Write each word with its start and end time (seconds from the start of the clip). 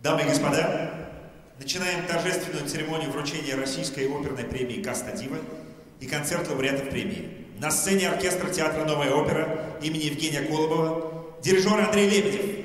Дамы 0.00 0.22
и 0.22 0.26
господа, 0.26 0.92
начинаем 1.58 2.06
торжественную 2.06 2.68
церемонию 2.68 3.10
вручения 3.10 3.56
Российской 3.56 4.06
оперной 4.06 4.44
премии 4.44 4.80
«Каста 4.80 5.10
Дива» 5.10 5.38
и 5.98 6.06
концерт 6.06 6.48
лауреатов 6.48 6.90
премии. 6.90 7.46
На 7.58 7.72
сцене 7.72 8.08
оркестр 8.08 8.48
театра 8.50 8.84
«Новая 8.84 9.10
опера» 9.10 9.76
имени 9.82 10.04
Евгения 10.04 10.42
Колобова, 10.42 11.34
дирижер 11.42 11.80
Андрей 11.80 12.08
Лебедев. 12.08 12.57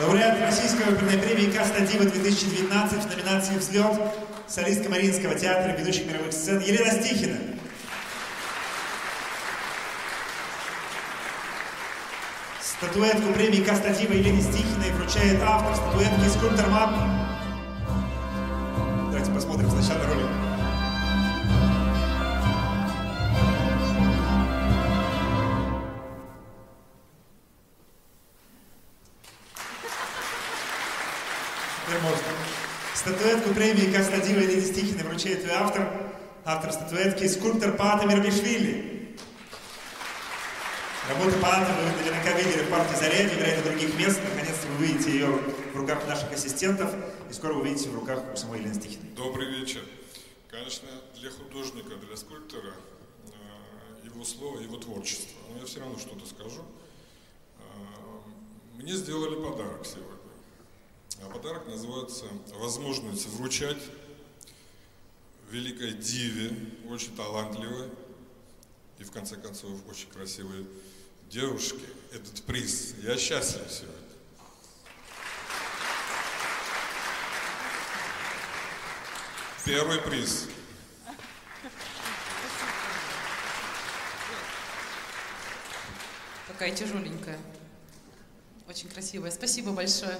Лауреат 0.00 0.40
Российской 0.40 0.84
оперной 0.84 1.18
премии 1.18 1.52
«Каста 1.52 1.80
Дива» 1.80 2.06
2019 2.06 3.04
в 3.04 3.16
номинации 3.18 3.58
«Взлет» 3.58 4.00
солистка 4.46 4.88
Мариинского 4.88 5.34
театра, 5.34 5.76
ведущих 5.76 6.06
мировых 6.06 6.32
сцен 6.32 6.58
Елена 6.60 6.90
Стихина. 6.90 7.36
Статуэтку 12.62 13.30
премии 13.34 13.62
«Каста 13.62 13.90
Дива» 13.90 14.14
Елене 14.14 14.40
Стихиной 14.40 14.90
вручает 14.92 15.38
автор 15.42 15.76
статуэтки 15.76 16.28
скульптор 16.34 16.66
Мап. 16.70 16.94
Давайте 19.10 19.30
посмотрим 19.32 19.70
сначала 19.70 20.02
ролик. 20.06 20.39
Статуэтку 34.00 34.00
премии 34.00 34.20
Кастадива 34.20 34.40
Елене 34.40 34.62
Стихиной 34.62 35.04
вручает 35.04 35.44
ее 35.44 35.52
автор, 35.52 36.12
автор 36.44 36.72
статуэтки, 36.72 37.26
скульптор 37.26 37.76
Паата 37.76 38.06
Мирбишвили. 38.06 39.16
Работу 41.08 41.38
Паата 41.40 41.72
вы 41.74 42.02
наверняка 42.02 42.38
видели 42.38 42.62
в 42.62 42.70
парке 42.70 42.96
Зарядье, 42.96 43.36
в 43.36 43.42
ряде 43.42 43.62
других 43.62 43.98
мест. 43.98 44.20
Наконец-то 44.22 44.66
вы 44.68 44.84
увидите 44.84 45.10
ее 45.10 45.26
в 45.26 45.76
руках 45.76 46.06
наших 46.06 46.32
ассистентов, 46.32 46.94
и 47.28 47.32
скоро 47.32 47.54
увидите 47.54 47.90
в 47.90 47.94
руках 47.94 48.22
у 48.32 48.36
самой 48.36 48.60
Елены 48.60 48.74
Стихиной. 48.74 49.10
Добрый 49.16 49.50
вечер. 49.50 49.82
Конечно, 50.50 50.88
для 51.16 51.30
художника, 51.30 51.96
для 51.96 52.16
скульптора 52.16 52.74
э, 53.26 54.06
его 54.06 54.24
слово, 54.24 54.60
его 54.60 54.76
творчество. 54.76 55.38
Но 55.50 55.58
я 55.58 55.66
все 55.66 55.80
равно 55.80 55.98
что-то 55.98 56.26
скажу. 56.26 56.62
Э, 57.58 57.62
мне 58.76 58.92
сделали 58.92 59.34
подарок 59.34 59.84
сегодня. 59.84 60.19
А 61.22 61.28
подарок 61.28 61.66
называется 61.66 62.24
«Возможность 62.54 63.26
вручать 63.26 63.82
великой 65.50 65.92
диве, 65.92 66.56
очень 66.88 67.14
талантливой 67.14 67.90
и, 68.98 69.04
в 69.04 69.10
конце 69.10 69.36
концов, 69.36 69.72
очень 69.88 70.08
красивой 70.08 70.66
девушке 71.28 71.80
этот 72.12 72.42
приз. 72.44 72.94
Я 73.02 73.16
счастлив 73.18 73.70
сегодня. 73.70 73.96
Первый 79.64 79.98
приз. 80.00 80.48
Такая 86.48 86.74
тяжеленькая. 86.74 87.38
Очень 88.68 88.88
красивая. 88.88 89.30
Спасибо 89.30 89.72
большое. 89.72 90.16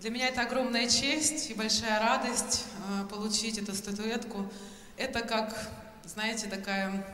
Для 0.00 0.10
меня 0.10 0.28
это 0.28 0.42
огромная 0.42 0.88
честь 0.88 1.50
и 1.50 1.54
большая 1.54 1.98
радость 1.98 2.66
э, 2.88 3.06
получить 3.08 3.56
эту 3.56 3.74
статуэтку. 3.74 4.50
Это 4.98 5.20
как, 5.20 5.70
знаете, 6.04 6.48
такая 6.48 7.06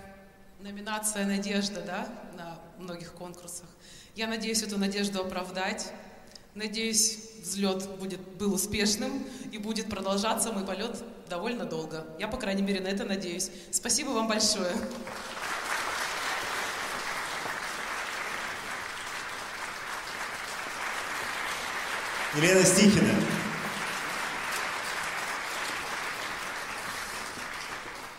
номинация 0.58 1.24
«Надежда» 1.24 1.80
да, 1.82 2.08
на 2.36 2.58
многих 2.78 3.12
конкурсах. 3.12 3.68
Я 4.16 4.26
надеюсь 4.26 4.62
эту 4.62 4.78
надежду 4.78 5.20
оправдать. 5.20 5.92
Надеюсь, 6.54 7.18
взлет 7.40 7.88
будет, 7.98 8.20
был 8.36 8.52
успешным 8.52 9.24
и 9.52 9.58
будет 9.58 9.88
продолжаться 9.88 10.52
мой 10.52 10.66
полет 10.66 11.02
довольно 11.28 11.64
долго. 11.64 12.04
Я, 12.18 12.26
по 12.26 12.36
крайней 12.36 12.62
мере, 12.62 12.80
на 12.80 12.88
это 12.88 13.04
надеюсь. 13.04 13.50
Спасибо 13.70 14.10
вам 14.10 14.26
большое. 14.26 14.72
Елена 22.34 22.64
Стихина. 22.64 23.14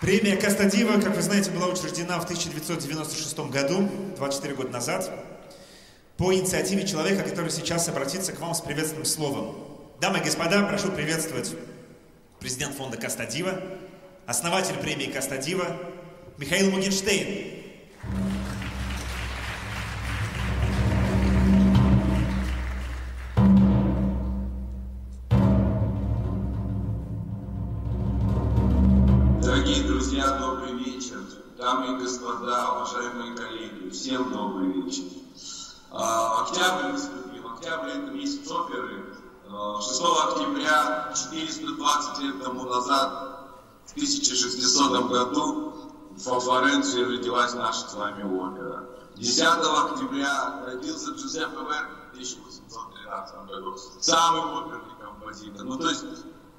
Премия 0.02 0.38
Кастадива, 0.38 1.02
как 1.02 1.16
вы 1.16 1.22
знаете, 1.24 1.50
была 1.50 1.66
учреждена 1.66 2.20
в 2.20 2.26
1996 2.26 3.40
году, 3.50 3.90
24 4.18 4.54
года 4.54 4.70
назад, 4.70 5.10
по 6.18 6.32
инициативе 6.32 6.86
человека, 6.86 7.28
который 7.28 7.50
сейчас 7.50 7.90
обратится 7.90 8.34
к 8.34 8.40
вам 8.40 8.54
с 8.54 8.62
приветственным 8.62 9.06
словом. 9.06 9.56
Дамы 10.00 10.20
и 10.20 10.22
господа, 10.22 10.62
прошу 10.68 10.92
приветствовать 10.92 11.56
президент 12.40 12.76
фонда 12.76 12.98
Кастадива, 12.98 13.60
основатель 14.28 14.76
премии 14.76 15.08
Кастадива 15.08 15.76
Михаил 16.38 16.70
Мугенштейн. 16.70 17.63
Дамы 31.58 31.96
и 31.96 32.04
господа, 32.04 32.72
уважаемые 32.76 33.38
коллеги, 33.38 33.90
всем 33.90 34.32
добрый 34.32 34.68
вечер. 34.68 35.04
А, 35.92 36.42
октябрь 36.42 36.92
наступил, 36.92 37.48
октябрь 37.48 37.90
это 37.92 38.12
месяц 38.12 38.52
оперы. 38.52 39.16
6 39.48 40.02
а, 40.02 40.28
октября, 40.28 41.14
420 41.16 42.20
лет 42.20 42.44
тому 42.44 42.66
назад, 42.66 43.48
в 43.86 43.92
1600 43.94 45.10
году, 45.10 45.74
во 46.12 46.40
Флоренции 46.42 47.04
родилась 47.04 47.54
наша 47.54 47.88
с 47.88 47.94
вами 47.94 48.24
опера. 48.24 48.84
10 49.16 49.42
октября 49.42 50.66
родился 50.66 51.12
Джузеппе 51.12 51.56
Верди 51.56 52.36
в 52.36 52.48
1813 52.48 53.48
году, 53.48 53.78
самый 54.02 54.42
оперный 54.42 54.96
композитор. 55.00 55.64
Ну, 55.64 55.78
то 55.78 55.90
есть 55.90 56.04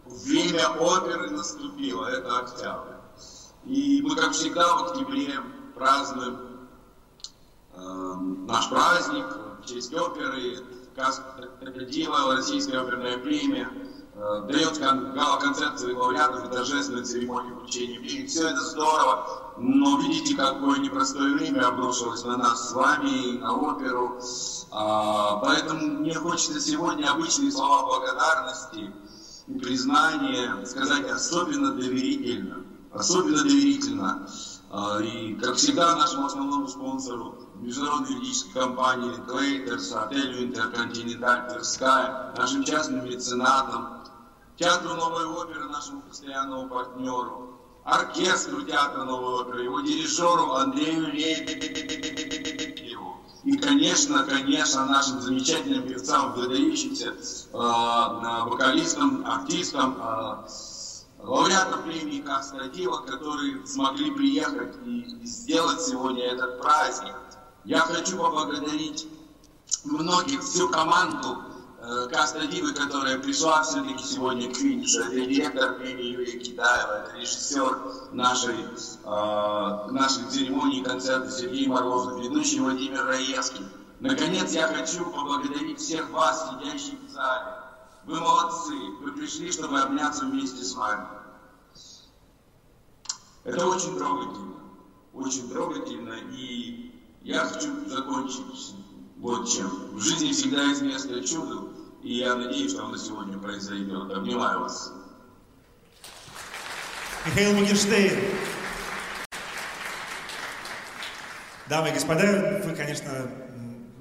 время 0.06 0.68
оперы 0.80 1.28
наступило, 1.30 2.06
это 2.06 2.38
октябрь. 2.38 2.93
И 3.66 4.02
мы, 4.02 4.14
как 4.14 4.32
всегда, 4.32 4.76
в 4.76 4.84
октябре 4.84 5.40
празднуем 5.74 6.38
э, 7.74 8.14
наш 8.46 8.68
праздник 8.68 9.26
в 9.62 9.66
честь 9.66 9.94
оперы. 9.94 10.58
Дива, 11.90 12.36
Российская 12.36 12.78
оперная 12.78 13.18
премия, 13.18 13.68
э, 14.14 14.42
дает 14.48 14.78
гала-концерт 14.78 15.80
своих 15.80 15.96
лауреатов 15.96 16.44
и 16.44 16.52
торжественную 16.52 17.04
церемонию 17.04 17.56
вручения 17.56 17.98
премии. 18.00 18.26
Все 18.26 18.48
это 18.48 18.60
здорово, 18.60 19.54
но 19.56 19.98
видите, 19.98 20.36
какое 20.36 20.78
непростое 20.78 21.34
время 21.34 21.66
обрушилось 21.66 22.22
на 22.24 22.36
нас 22.36 22.68
с 22.68 22.72
вами, 22.74 23.38
на 23.38 23.56
оперу. 23.56 24.20
А, 24.70 25.36
поэтому 25.38 26.00
мне 26.00 26.14
хочется 26.14 26.60
сегодня 26.60 27.10
обычные 27.10 27.50
слова 27.50 27.86
благодарности 27.86 28.92
и 29.48 29.58
признания 29.58 30.64
сказать 30.66 31.10
особенно 31.10 31.72
доверительно– 31.72 32.58
особенно 32.94 33.42
доверительно. 33.42 34.26
А, 34.70 35.00
и, 35.00 35.34
как 35.34 35.54
всегда, 35.56 35.94
нашему 35.96 36.26
основному 36.26 36.66
спонсору, 36.68 37.36
международной 37.60 38.14
юридической 38.14 38.60
компании 38.60 39.14
Клейтерс, 39.28 39.92
отелю 39.92 40.44
Интерконтиненталь 40.44 41.48
Тверская, 41.48 42.34
нашим 42.36 42.64
частным 42.64 43.04
меценатам, 43.04 44.02
театру 44.56 44.94
Новой 44.94 45.26
оперы, 45.26 45.68
нашему 45.68 46.02
постоянному 46.02 46.68
партнеру, 46.68 47.60
оркестру 47.84 48.62
театра 48.62 49.04
Новой 49.04 49.42
оперы, 49.42 49.62
его 49.64 49.80
дирижеру 49.80 50.52
Андрею 50.54 51.12
Лебедеву. 51.12 52.64
И, 53.44 53.56
конечно, 53.58 54.24
конечно, 54.24 54.86
нашим 54.86 55.20
замечательным 55.20 55.86
певцам, 55.86 56.32
выдающимся 56.32 57.10
э, 57.10 57.52
вокалистам, 57.52 59.24
артистам, 59.26 59.98
э, 60.00 60.48
лауреатов 61.26 61.84
премии 61.84 62.20
Красная 62.20 62.68
Дева, 62.68 62.98
которые 62.98 63.66
смогли 63.66 64.10
приехать 64.10 64.76
и 64.84 65.24
сделать 65.24 65.80
сегодня 65.80 66.24
этот 66.24 66.60
праздник. 66.60 67.14
Я 67.64 67.80
хочу 67.80 68.18
поблагодарить 68.18 69.08
многих, 69.84 70.42
всю 70.42 70.68
команду 70.68 71.38
э, 71.80 72.08
Красной 72.10 72.46
Дивы, 72.48 72.74
которая 72.74 73.18
пришла 73.18 73.62
все-таки 73.62 74.04
сегодня 74.04 74.52
к 74.52 74.56
финишу. 74.56 75.00
Это 75.00 75.12
директор 75.12 75.74
премии 75.76 76.12
Юрия 76.12 76.38
Китаева, 76.38 77.04
это 77.04 77.16
режиссер 77.16 77.78
нашей, 78.12 78.56
э, 79.04 79.90
нашей 79.90 80.24
церемонии 80.30 80.82
концерта 80.82 81.30
Сергей 81.30 81.66
Морозов, 81.66 82.20
ведущий 82.20 82.60
Владимир 82.60 83.06
Раевский. 83.06 83.66
Наконец, 84.00 84.52
я 84.52 84.68
хочу 84.68 85.06
поблагодарить 85.06 85.80
всех 85.80 86.10
вас, 86.10 86.50
сидящих 86.50 86.98
в 87.08 87.12
зале. 87.12 87.63
Вы 88.06 88.20
молодцы, 88.20 88.74
вы 89.00 89.12
пришли, 89.12 89.50
чтобы 89.50 89.80
обняться 89.80 90.26
вместе 90.26 90.62
с 90.62 90.74
вами. 90.74 91.06
Это 93.44 93.66
очень 93.66 93.96
трогательно, 93.96 94.54
очень 95.14 95.48
трогательно, 95.50 96.14
и 96.32 96.92
я 97.22 97.46
хочу 97.46 97.88
закончить 97.88 98.74
вот 99.16 99.48
чем. 99.50 99.68
В 99.92 100.00
жизни 100.00 100.32
всегда 100.32 100.64
есть 100.64 100.82
место 100.82 101.22
чуду, 101.22 101.72
и 102.02 102.14
я 102.14 102.34
надеюсь, 102.34 102.72
что 102.72 102.84
оно 102.84 102.96
сегодня 102.98 103.38
произойдет. 103.38 104.10
Обнимаю 104.10 104.60
вас. 104.60 104.92
Михаил 107.26 107.54
Мугенштейн. 107.54 108.18
Дамы 111.68 111.88
и 111.88 111.92
господа, 111.92 112.60
вы, 112.64 112.74
конечно, 112.74 113.30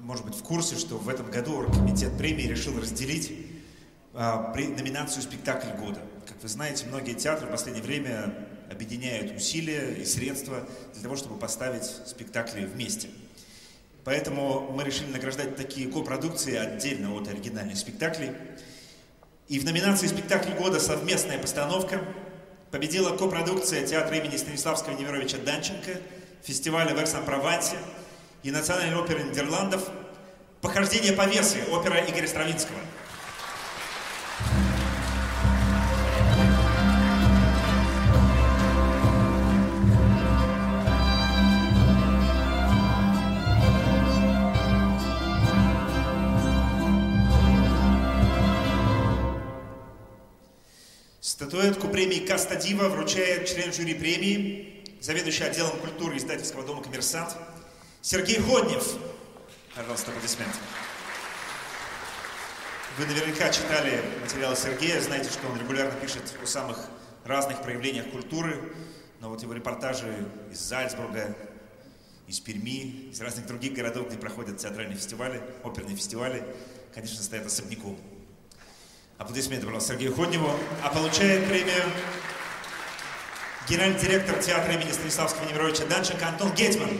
может 0.02 0.26
быть, 0.26 0.34
в 0.34 0.42
курсе, 0.42 0.76
что 0.76 0.96
в 0.96 1.08
этом 1.08 1.30
году 1.30 1.56
Оргкомитет 1.56 2.18
премии 2.18 2.42
решил 2.42 2.78
разделить 2.78 3.53
при 4.14 4.68
номинацию 4.68 5.22
«Спектакль 5.22 5.70
года». 5.76 6.00
Как 6.28 6.40
вы 6.40 6.48
знаете, 6.48 6.86
многие 6.86 7.14
театры 7.14 7.48
в 7.48 7.50
последнее 7.50 7.82
время 7.82 8.32
объединяют 8.70 9.36
усилия 9.36 9.92
и 9.94 10.04
средства 10.04 10.68
для 10.92 11.02
того, 11.02 11.16
чтобы 11.16 11.36
поставить 11.36 11.84
спектакли 11.84 12.64
вместе. 12.64 13.08
Поэтому 14.04 14.70
мы 14.70 14.84
решили 14.84 15.10
награждать 15.10 15.56
такие 15.56 15.90
копродукции 15.90 16.54
отдельно 16.54 17.12
от 17.14 17.26
оригинальных 17.26 17.76
спектаклей. 17.76 18.30
И 19.48 19.58
в 19.58 19.64
номинации 19.64 20.06
«Спектакль 20.06 20.52
года. 20.52 20.78
Совместная 20.78 21.38
постановка» 21.38 22.00
победила 22.70 23.16
копродукция 23.16 23.84
театра 23.84 24.16
имени 24.16 24.36
Станиславского 24.36 24.96
Немировича 24.96 25.38
Данченко, 25.38 26.00
фестиваля 26.44 26.94
в 26.94 27.02
Эксан-Провансе 27.02 27.78
и 28.44 28.52
Национальной 28.52 28.96
оперы 28.96 29.24
Нидерландов 29.24 29.90
«Похождение 30.60 31.12
по 31.12 31.26
весу» 31.26 31.58
опера 31.72 31.98
Игоря 32.08 32.28
Стравинского– 32.28 32.78
Статуэтку 51.54 51.86
премии 51.86 52.18
Каста 52.18 52.56
Дива 52.56 52.88
вручает 52.88 53.48
член 53.48 53.72
жюри 53.72 53.94
премии, 53.94 54.82
заведующий 55.00 55.44
отделом 55.44 55.78
культуры 55.78 56.16
издательского 56.16 56.64
дома 56.64 56.82
«Коммерсант» 56.82 57.36
Сергей 58.02 58.40
Ходнев. 58.40 58.84
Пожалуйста, 59.76 60.10
аплодисменты. 60.10 60.58
Вы 62.98 63.06
наверняка 63.06 63.50
читали 63.50 64.02
материалы 64.20 64.56
Сергея, 64.56 65.00
знаете, 65.00 65.30
что 65.30 65.46
он 65.46 65.56
регулярно 65.56 65.92
пишет 66.00 66.24
о 66.42 66.44
самых 66.44 66.88
разных 67.24 67.62
проявлениях 67.62 68.10
культуры, 68.10 68.58
но 69.20 69.28
вот 69.28 69.40
его 69.40 69.52
репортажи 69.52 70.12
из 70.50 70.58
Зальцбурга, 70.58 71.36
из 72.26 72.40
Перми, 72.40 73.10
из 73.12 73.20
разных 73.20 73.46
других 73.46 73.74
городов, 73.74 74.08
где 74.08 74.18
проходят 74.18 74.58
театральные 74.58 74.96
фестивали, 74.96 75.40
оперные 75.62 75.94
фестивали, 75.94 76.42
конечно, 76.92 77.22
стоят 77.22 77.46
особняком. 77.46 77.96
Аплодисменты, 79.16 79.66
пожалуйста, 79.66 79.92
Сергею 79.92 80.14
Ходневу. 80.14 80.50
А 80.82 80.88
получает 80.88 81.48
премию 81.48 81.84
генеральный 83.68 83.98
директор 83.98 84.42
театра 84.42 84.74
имени 84.74 84.90
Станиславского 84.90 85.48
Немировича 85.48 85.86
Данченко 85.86 86.26
Антон 86.26 86.52
Гетман. 86.54 86.90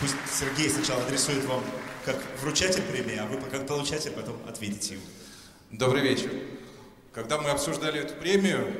Пусть 0.00 0.16
Сергей 0.32 0.70
сначала 0.70 1.02
адресует 1.04 1.44
вам 1.44 1.62
как 2.06 2.16
вручатель 2.40 2.80
премии, 2.82 3.16
а 3.18 3.26
вы 3.26 3.38
как 3.50 3.66
получатель 3.66 4.12
потом 4.12 4.40
ответите 4.48 4.94
ему. 4.94 5.04
Добрый 5.70 6.00
вечер. 6.00 6.30
Когда 7.12 7.38
мы 7.38 7.50
обсуждали 7.50 8.00
эту 8.00 8.14
премию, 8.14 8.74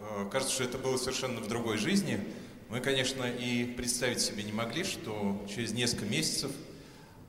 э, 0.00 0.28
кажется, 0.32 0.54
что 0.54 0.64
это 0.64 0.78
было 0.78 0.96
совершенно 0.96 1.42
в 1.42 1.48
другой 1.48 1.76
жизни. 1.76 2.26
Мы, 2.70 2.80
конечно, 2.80 3.24
и 3.24 3.64
представить 3.64 4.20
себе 4.20 4.44
не 4.44 4.52
могли, 4.52 4.82
что 4.82 5.44
через 5.54 5.72
несколько 5.72 6.06
месяцев 6.06 6.50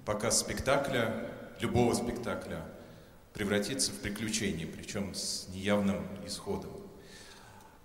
показ 0.05 0.39
спектакля 0.39 1.34
любого 1.61 1.93
спектакля 1.93 2.65
превратится 3.33 3.91
в 3.91 3.95
приключение, 3.95 4.67
причем 4.67 5.13
с 5.13 5.47
неявным 5.53 6.03
исходом. 6.25 6.71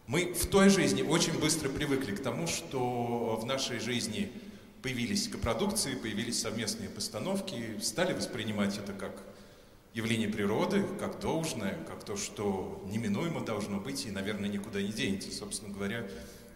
Мы 0.06 0.32
в 0.32 0.46
той 0.46 0.68
жизни 0.68 1.02
очень 1.02 1.38
быстро 1.38 1.68
привыкли 1.68 2.14
к 2.14 2.22
тому, 2.22 2.46
что 2.46 3.38
в 3.40 3.44
нашей 3.44 3.78
жизни 3.78 4.32
появились 4.82 5.28
копродукции, 5.28 5.94
появились 5.94 6.40
совместные 6.40 6.88
постановки, 6.88 7.78
стали 7.80 8.12
воспринимать 8.12 8.78
это 8.78 8.92
как 8.92 9.22
явление 9.92 10.28
природы, 10.28 10.84
как 10.98 11.20
должное, 11.20 11.76
как 11.84 12.04
то, 12.04 12.16
что 12.16 12.84
неминуемо 12.90 13.40
должно 13.44 13.78
быть 13.78 14.06
и, 14.06 14.10
наверное, 14.10 14.48
никуда 14.48 14.80
не 14.80 14.92
денется. 14.92 15.32
Собственно 15.32 15.72
говоря, 15.72 16.06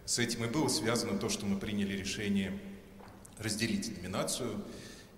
с 0.04 0.18
этим 0.18 0.44
и 0.44 0.48
было 0.48 0.68
связано 0.68 1.18
то, 1.18 1.28
что 1.28 1.46
мы 1.46 1.58
приняли 1.58 1.96
решение 1.96 2.58
разделить 3.38 3.96
номинацию– 3.96 4.64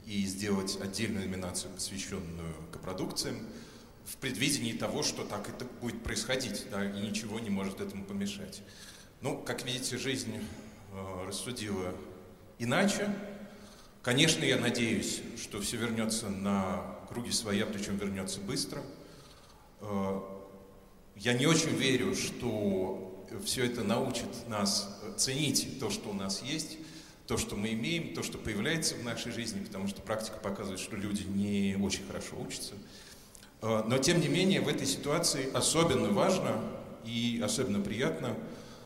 и 0.06 0.24
сделать 0.24 0.78
отдельную 0.80 1.26
номинацию, 1.28 1.72
посвященную 1.74 2.54
копродукциям, 2.72 3.36
в 4.04 4.16
предвидении 4.18 4.72
того, 4.72 5.02
что 5.02 5.24
так 5.24 5.48
это 5.48 5.64
будет 5.80 6.02
происходить, 6.04 6.64
да, 6.70 6.88
и 6.88 7.00
ничего 7.00 7.40
не 7.40 7.50
может 7.50 7.80
этому 7.80 8.04
помешать. 8.04 8.62
Ну, 9.20 9.36
как 9.36 9.64
видите, 9.64 9.98
жизнь 9.98 10.32
э, 10.92 11.24
рассудила 11.26 11.92
иначе. 12.58 13.12
Конечно, 14.02 14.44
я 14.44 14.58
надеюсь, 14.58 15.22
что 15.42 15.60
все 15.60 15.76
вернется 15.76 16.28
на 16.28 17.00
круги 17.08 17.32
своя, 17.32 17.66
причем 17.66 17.96
вернется 17.96 18.40
быстро. 18.40 18.80
Э, 19.80 20.20
я 21.16 21.32
не 21.32 21.46
очень 21.46 21.74
верю, 21.76 22.14
что 22.14 23.26
все 23.44 23.64
это 23.64 23.82
научит 23.82 24.48
нас 24.48 25.00
ценить 25.16 25.80
то, 25.80 25.90
что 25.90 26.10
у 26.10 26.12
нас 26.12 26.42
есть, 26.42 26.78
то, 27.26 27.36
что 27.36 27.56
мы 27.56 27.72
имеем, 27.72 28.14
то, 28.14 28.22
что 28.22 28.38
появляется 28.38 28.94
в 28.94 29.04
нашей 29.04 29.32
жизни, 29.32 29.64
потому 29.64 29.88
что 29.88 30.00
практика 30.00 30.36
показывает, 30.38 30.80
что 30.80 30.96
люди 30.96 31.22
не 31.22 31.76
очень 31.80 32.06
хорошо 32.06 32.36
учатся. 32.40 32.74
А, 33.62 33.84
но, 33.86 33.98
тем 33.98 34.20
не 34.20 34.28
менее, 34.28 34.60
в 34.60 34.68
этой 34.68 34.86
ситуации 34.86 35.50
особенно 35.52 36.10
важно 36.10 36.60
и 37.04 37.40
особенно 37.44 37.80
приятно 37.80 38.36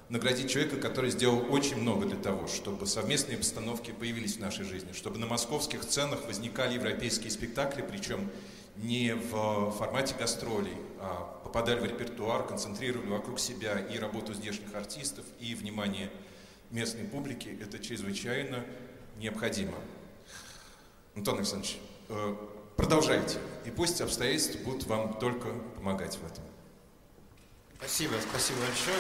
наградить 0.09 0.51
человека, 0.51 0.77
который 0.77 1.11
сделал 1.11 1.47
очень 1.51 1.77
много 1.77 2.07
для 2.07 2.17
того, 2.17 2.49
чтобы 2.49 2.87
совместные 2.87 3.39
постановки 3.39 3.93
появились 3.93 4.37
в 4.37 4.41
нашей 4.41 4.65
жизни, 4.65 4.93
чтобы 4.93 5.19
на 5.19 5.27
московских 5.27 5.85
сценах 5.85 6.27
возникали 6.27 6.75
европейские 6.75 7.31
спектакли, 7.31 7.85
причем 7.89 8.29
не 8.77 9.15
в 9.15 9.71
формате 9.73 10.15
гастролей, 10.19 10.75
а 10.99 11.41
попадали 11.45 11.81
в 11.81 11.85
репертуар, 11.85 12.47
концентрировали 12.47 13.09
вокруг 13.09 13.39
себя 13.39 13.79
и 13.79 13.99
работу 13.99 14.35
здешних 14.35 14.75
артистов, 14.75 15.25
и 15.39 15.55
внимание 15.55 16.11
местной 16.71 17.05
публике 17.05 17.57
это 17.61 17.79
чрезвычайно 17.79 18.65
необходимо. 19.17 19.75
Антон 21.17 21.39
Александрович, 21.39 21.79
э, 22.09 22.37
продолжайте, 22.77 23.39
и 23.65 23.71
пусть 23.71 24.01
обстоятельства 24.01 24.59
будут 24.61 24.87
вам 24.87 25.19
только 25.19 25.49
помогать 25.77 26.17
в 26.17 26.25
этом. 26.25 26.45
Спасибо, 27.79 28.15
спасибо 28.29 28.61
большое. 28.61 28.97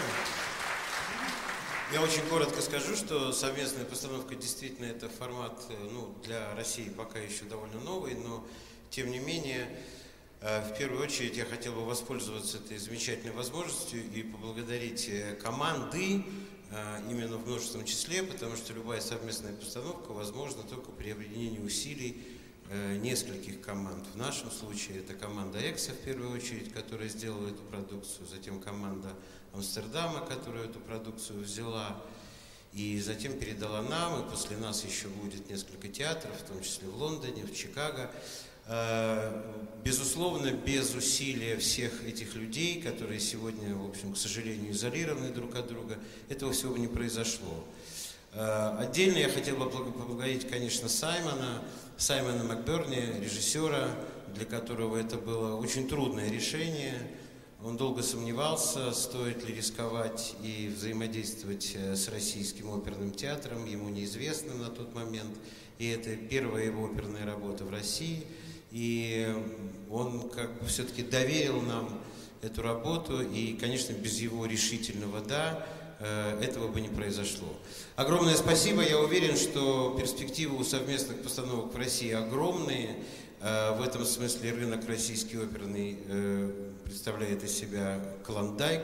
Я 1.92 2.02
очень 2.02 2.22
коротко 2.28 2.60
скажу, 2.60 2.94
что 2.96 3.32
совместная 3.32 3.84
постановка 3.84 4.34
действительно 4.34 4.86
это 4.86 5.08
формат 5.08 5.62
э, 5.68 5.88
ну, 5.92 6.14
для 6.24 6.54
России 6.56 6.88
пока 6.88 7.18
еще 7.18 7.44
довольно 7.44 7.80
новый, 7.80 8.14
но 8.14 8.44
тем 8.90 9.10
не 9.10 9.20
менее, 9.20 9.68
э, 10.40 10.60
в 10.68 10.76
первую 10.76 11.02
очередь 11.02 11.36
я 11.36 11.44
хотел 11.44 11.72
бы 11.72 11.84
воспользоваться 11.84 12.58
этой 12.58 12.78
замечательной 12.78 13.32
возможностью 13.32 14.02
и 14.12 14.22
поблагодарить 14.24 15.08
команды, 15.40 16.24
именно 17.10 17.36
в 17.36 17.46
множественном 17.46 17.86
числе, 17.86 18.22
потому 18.22 18.56
что 18.56 18.72
любая 18.72 19.00
совместная 19.00 19.52
постановка 19.52 20.12
возможна 20.12 20.62
только 20.62 20.92
при 20.92 21.10
объединении 21.10 21.58
усилий 21.58 22.22
э, 22.68 22.96
нескольких 22.98 23.60
команд. 23.60 24.06
В 24.14 24.16
нашем 24.16 24.50
случае 24.50 25.00
это 25.00 25.14
команда 25.14 25.58
Экса 25.58 25.92
в 25.92 25.98
первую 25.98 26.30
очередь, 26.30 26.72
которая 26.72 27.08
сделала 27.08 27.48
эту 27.48 27.62
продукцию, 27.62 28.26
затем 28.28 28.60
команда 28.60 29.08
Амстердама, 29.52 30.24
которая 30.24 30.66
эту 30.66 30.78
продукцию 30.78 31.40
взяла 31.40 32.00
и 32.72 33.00
затем 33.00 33.36
передала 33.36 33.82
нам, 33.82 34.24
и 34.24 34.30
после 34.30 34.56
нас 34.56 34.84
еще 34.84 35.08
будет 35.08 35.50
несколько 35.50 35.88
театров, 35.88 36.36
в 36.38 36.46
том 36.46 36.62
числе 36.62 36.88
в 36.88 36.94
Лондоне, 36.96 37.42
в 37.42 37.52
Чикаго. 37.52 38.12
Э, 38.72 39.32
безусловно, 39.82 40.52
без 40.52 40.94
усилия 40.94 41.56
всех 41.56 42.04
этих 42.06 42.36
людей, 42.36 42.80
которые 42.80 43.18
сегодня, 43.18 43.74
в 43.74 43.88
общем, 43.88 44.12
к 44.12 44.16
сожалению, 44.16 44.70
изолированы 44.70 45.30
друг 45.30 45.56
от 45.56 45.66
друга, 45.66 45.98
этого 46.28 46.52
всего 46.52 46.76
не 46.76 46.86
произошло. 46.86 47.64
Э, 48.32 48.76
отдельно 48.78 49.18
я 49.18 49.28
хотел 49.28 49.56
бы 49.56 49.68
поблагодарить, 49.68 50.48
конечно, 50.48 50.88
Саймона, 50.88 51.64
Саймона 51.96 52.44
Макберни, 52.44 53.20
режиссера, 53.20 53.88
для 54.36 54.44
которого 54.44 54.96
это 54.96 55.16
было 55.16 55.56
очень 55.56 55.88
трудное 55.88 56.30
решение. 56.30 56.94
Он 57.64 57.76
долго 57.76 58.04
сомневался, 58.04 58.92
стоит 58.92 59.44
ли 59.48 59.56
рисковать 59.56 60.36
и 60.44 60.72
взаимодействовать 60.72 61.72
э, 61.74 61.96
с 61.96 62.06
Российским 62.06 62.70
оперным 62.70 63.10
театром, 63.10 63.64
ему 63.64 63.88
неизвестно 63.88 64.54
на 64.54 64.68
тот 64.68 64.94
момент. 64.94 65.36
И 65.80 65.88
это 65.88 66.14
первая 66.14 66.66
его 66.66 66.84
оперная 66.86 67.26
работа 67.26 67.64
в 67.64 67.70
России– 67.72 68.24
и 68.70 69.28
он 69.90 70.28
как 70.30 70.60
бы 70.60 70.66
все-таки 70.66 71.02
доверил 71.02 71.60
нам 71.62 72.00
эту 72.42 72.62
работу, 72.62 73.20
и, 73.20 73.54
конечно, 73.54 73.92
без 73.92 74.20
его 74.20 74.46
решительного 74.46 75.20
«да» 75.20 75.66
э, 75.98 76.40
этого 76.42 76.68
бы 76.68 76.80
не 76.80 76.88
произошло. 76.88 77.48
Огромное 77.96 78.36
спасибо. 78.36 78.82
Я 78.82 78.98
уверен, 78.98 79.36
что 79.36 79.96
перспективы 79.98 80.56
у 80.56 80.64
совместных 80.64 81.22
постановок 81.22 81.74
в 81.74 81.76
России 81.76 82.12
огромные. 82.12 82.96
Э, 83.40 83.76
в 83.76 83.82
этом 83.82 84.04
смысле 84.04 84.52
рынок 84.52 84.88
российский 84.88 85.36
оперный 85.36 85.98
э, 86.06 86.70
представляет 86.84 87.44
из 87.44 87.52
себя 87.52 88.00
клондайк, 88.24 88.82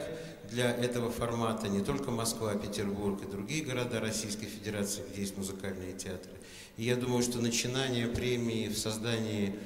для 0.51 0.71
этого 0.71 1.11
формата 1.11 1.69
не 1.69 1.81
только 1.81 2.11
Москва, 2.11 2.55
Петербург 2.55 3.21
и 3.23 3.31
другие 3.31 3.65
города 3.65 4.01
Российской 4.01 4.47
Федерации, 4.47 5.03
где 5.11 5.23
есть 5.23 5.37
музыкальные 5.37 5.93
театры. 5.95 6.33
И 6.77 6.85
я 6.85 6.97
думаю, 6.97 7.23
что 7.23 7.39
начинание 7.39 8.07
премии 8.07 8.69
в 8.69 8.79
создании, 8.79 9.57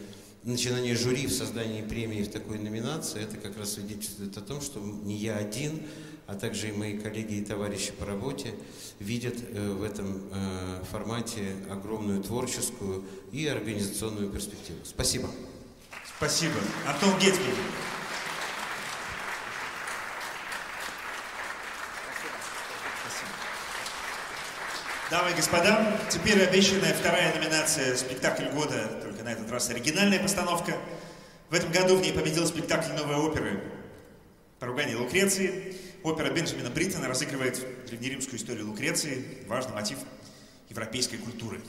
начинание 0.42 0.94
жюри 0.94 1.26
в 1.26 1.32
создании 1.32 1.82
премии 1.82 2.22
в 2.22 2.30
такой 2.30 2.58
номинации, 2.58 3.22
это 3.22 3.36
как 3.36 3.58
раз 3.58 3.74
свидетельствует 3.74 4.36
о 4.36 4.40
том, 4.40 4.60
что 4.60 4.80
не 4.80 5.16
я 5.16 5.36
один, 5.36 5.82
а 6.26 6.34
также 6.34 6.68
и 6.68 6.72
мои 6.72 6.98
коллеги 6.98 7.34
и 7.34 7.44
товарищи 7.44 7.92
по 7.92 8.06
работе 8.06 8.54
видят 9.00 9.34
э, 9.38 9.72
в 9.72 9.82
этом 9.82 10.22
э, 10.32 10.84
формате 10.90 11.56
огромную 11.70 12.22
творческую 12.22 13.04
и 13.32 13.46
организационную 13.46 14.30
перспективу. 14.30 14.78
Спасибо. 14.84 15.28
Спасибо. 16.16 16.54
Антон 16.86 17.18
Гетькин. 17.18 17.54
Дамы 25.10 25.32
и 25.32 25.34
господа, 25.34 25.98
теперь 26.08 26.40
обещанная 26.40 26.94
вторая 26.94 27.34
номинация 27.34 27.96
«Спектакль 27.96 28.44
года», 28.44 29.00
только 29.02 29.24
на 29.24 29.32
этот 29.32 29.50
раз 29.50 29.68
оригинальная 29.68 30.20
постановка. 30.20 30.76
В 31.48 31.54
этом 31.54 31.72
году 31.72 31.96
в 31.96 32.00
ней 32.00 32.12
победил 32.12 32.46
спектакль 32.46 32.92
новой 32.92 33.16
оперы 33.16 33.60
«Поругание 34.60 34.96
Лукреции». 34.96 35.74
Опера 36.04 36.30
Бенджамина 36.32 36.70
Бриттона 36.70 37.08
разыгрывает 37.08 37.60
древнеримскую 37.88 38.38
историю 38.38 38.68
Лукреции, 38.68 39.44
важный 39.48 39.74
мотив 39.74 39.98
европейской 40.68 41.16
культуры. 41.16 41.60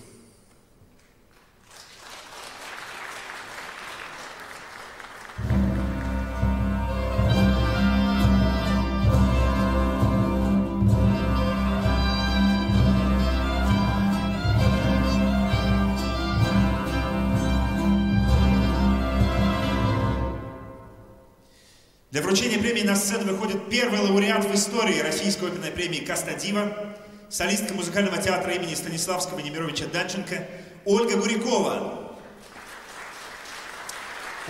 Для 22.12 22.22
вручения 22.22 22.60
премии 22.60 22.82
на 22.82 22.98
сцену 22.98 23.32
выходит 23.32 23.70
первый 23.70 24.02
лауреат 24.02 24.44
в 24.44 24.54
истории 24.54 25.00
Российской 25.00 25.46
оперной 25.46 25.72
премии 25.72 26.00
«Каста 26.00 26.34
Дива», 26.34 26.94
солистка 27.30 27.74
музыкального 27.74 28.18
театра 28.18 28.52
имени 28.52 28.74
Станиславского 28.74 29.40
Немировича 29.40 29.86
Данченко 29.86 30.46
Ольга 30.84 31.16
Гурякова. 31.16 32.18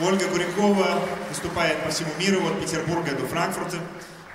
Ольга 0.02 0.28
Гурякова 0.30 1.08
выступает 1.30 1.84
по 1.84 1.92
всему 1.92 2.10
миру, 2.18 2.44
от 2.48 2.60
Петербурга 2.60 3.12
до 3.12 3.28
Франкфурта, 3.28 3.78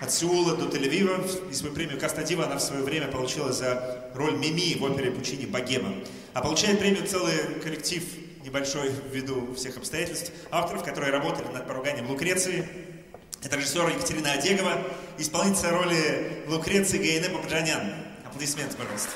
от 0.00 0.12
Сеула 0.12 0.54
до 0.54 0.66
Тель-Авива. 0.66 1.50
И 1.50 1.52
свою 1.52 1.74
премию 1.74 1.98
«Каста 1.98 2.22
Дива» 2.22 2.44
она 2.44 2.58
в 2.58 2.62
свое 2.62 2.84
время 2.84 3.08
получила 3.08 3.52
за 3.52 4.08
роль 4.14 4.36
Мими 4.36 4.78
в 4.78 4.84
опере 4.84 5.10
Пучини 5.10 5.46
«Богема». 5.46 5.94
А 6.32 6.42
получает 6.42 6.78
премию 6.78 7.04
целый 7.04 7.58
коллектив 7.60 8.04
небольшой 8.44 8.92
ввиду 9.10 9.52
всех 9.56 9.78
обстоятельств, 9.78 10.30
авторов, 10.52 10.84
которые 10.84 11.10
работали 11.10 11.48
над 11.52 11.66
поруганием 11.66 12.08
Лукреции, 12.08 12.68
это 13.46 13.58
режиссер 13.58 13.88
Екатерина 13.90 14.32
Одегова, 14.32 14.82
исполнительница 15.18 15.70
роли 15.70 16.42
Лукреции 16.48 16.98
Гайне 16.98 17.28
Бабаджанян. 17.28 17.94
Аплодисменты, 18.24 18.76
пожалуйста. 18.76 19.10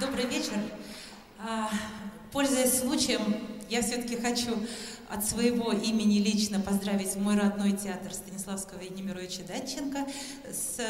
Добрый 0.00 0.24
вечер. 0.24 0.54
А, 1.38 1.70
пользуясь 2.32 2.80
случаем, 2.80 3.36
я 3.68 3.82
все-таки 3.82 4.16
хочу 4.16 4.58
от 5.10 5.22
своего 5.26 5.72
имени 5.72 6.18
лично 6.20 6.58
поздравить 6.58 7.16
мой 7.16 7.36
родной 7.36 7.72
театр 7.72 8.14
Станиславского 8.14 8.80
и 8.80 8.88
Немировича 8.88 9.42
Данченко 9.42 10.06
с 10.50 10.80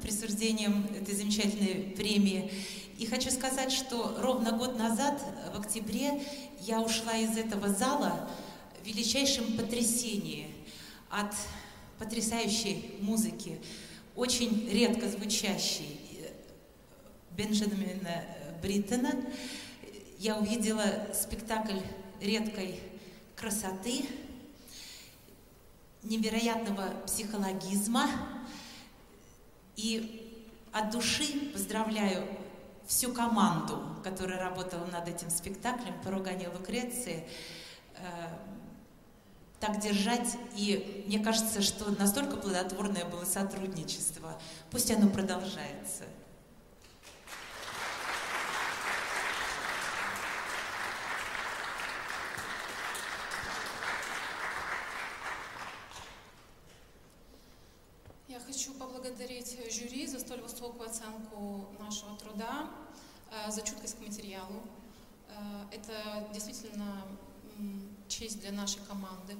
присуждением 0.00 0.86
этой 0.98 1.14
замечательной 1.14 1.94
премии. 1.94 2.50
И 2.98 3.06
хочу 3.06 3.30
сказать, 3.30 3.72
что 3.72 4.16
ровно 4.20 4.52
год 4.52 4.78
назад, 4.78 5.20
в 5.52 5.60
октябре, 5.60 6.22
я 6.60 6.80
ушла 6.80 7.16
из 7.16 7.36
этого 7.36 7.68
зала 7.68 8.30
в 8.80 8.86
величайшем 8.86 9.56
потрясении 9.56 10.54
от 11.10 11.34
потрясающей 11.98 12.96
музыки, 13.00 13.60
очень 14.14 14.68
редко 14.70 15.08
звучащей 15.08 16.00
Бенджамина 17.32 18.24
Бриттона. 18.62 19.12
Я 20.18 20.38
увидела 20.38 21.08
спектакль 21.12 21.80
редкой 22.20 22.78
красоты, 23.34 24.04
невероятного 26.04 26.90
психологизма. 27.06 28.08
И 29.76 30.30
от 30.72 30.92
души 30.92 31.50
поздравляю 31.52 32.26
всю 32.86 33.12
команду, 33.12 33.80
которая 34.02 34.38
работала 34.38 34.84
над 34.86 35.08
этим 35.08 35.30
спектаклем 35.30 35.94
«Поругание 36.02 36.48
Лукреции», 36.48 37.26
э, 37.96 38.28
так 39.60 39.80
держать. 39.80 40.36
И 40.56 41.04
мне 41.06 41.18
кажется, 41.18 41.62
что 41.62 41.90
настолько 41.92 42.36
плодотворное 42.36 43.04
было 43.06 43.24
сотрудничество. 43.24 44.34
Пусть 44.70 44.90
оно 44.90 45.08
продолжается. 45.08 46.04
Я 58.28 58.40
хочу 58.40 58.74
поблагодарить 58.74 59.56
жюри 59.72 60.06
за 60.06 60.18
столь 60.18 60.40
высокую 60.40 60.90
оценку 60.90 61.68
труда, 62.34 62.68
э, 63.30 63.50
за 63.50 63.62
чуткость 63.62 63.96
к 63.96 64.00
материалу. 64.00 64.62
Э, 65.28 65.64
это 65.72 66.28
действительно 66.32 67.02
честь 68.08 68.40
для 68.40 68.52
нашей 68.52 68.80
команды. 68.88 69.36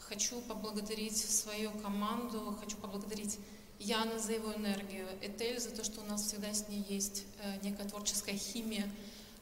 Хочу 0.00 0.40
поблагодарить 0.42 1.16
свою 1.16 1.70
команду, 1.70 2.56
хочу 2.60 2.76
поблагодарить 2.78 3.38
Яна 3.78 4.18
за 4.18 4.32
его 4.32 4.52
энергию, 4.54 5.06
Этель 5.22 5.58
за 5.58 5.70
то, 5.70 5.84
что 5.84 6.00
у 6.00 6.04
нас 6.04 6.22
всегда 6.22 6.52
с 6.52 6.68
ней 6.68 6.84
есть 6.88 7.24
э, 7.42 7.58
некая 7.62 7.88
творческая 7.88 8.36
химия, 8.36 8.90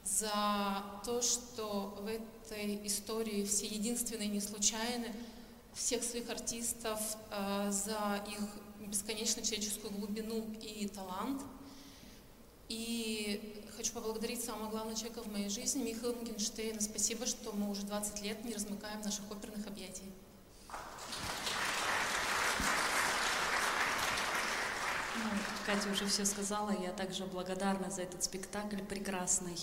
за 0.04 0.82
то, 1.04 1.20
что 1.22 1.98
в 2.00 2.06
этой 2.06 2.87
истории 2.87 3.44
все 3.44 3.66
единственные 3.66 4.28
не 4.28 4.40
случайны, 4.40 5.12
всех 5.74 6.02
своих 6.02 6.30
артистов 6.30 6.98
за 7.68 8.24
их 8.26 8.40
бесконечно 8.87 9.42
человеческую 9.42 9.92
глубину 9.92 10.46
и 10.62 10.88
талант. 10.88 11.42
И 12.68 13.64
хочу 13.76 13.92
поблагодарить 13.92 14.44
самого 14.44 14.70
главного 14.70 14.96
человека 14.96 15.22
в 15.22 15.33
моей 15.33 15.48
жизни, 15.48 15.83
Михаила 15.83 16.14
Мугенштейна. 16.14 16.81
Спасибо, 16.81 17.26
что 17.26 17.52
мы 17.52 17.70
уже 17.70 17.83
20 17.83 18.22
лет 18.22 18.44
не 18.44 18.52
размыкаем 18.52 19.00
наших 19.00 19.31
оперных 19.31 19.66
объятий. 19.66 20.11
Ну, 25.16 25.31
Катя 25.64 25.90
уже 25.90 26.07
все 26.07 26.24
сказала. 26.24 26.70
Я 26.70 26.92
также 26.92 27.24
благодарна 27.24 27.90
за 27.90 28.02
этот 28.02 28.22
спектакль 28.22 28.83
прекрасный, 28.83 29.57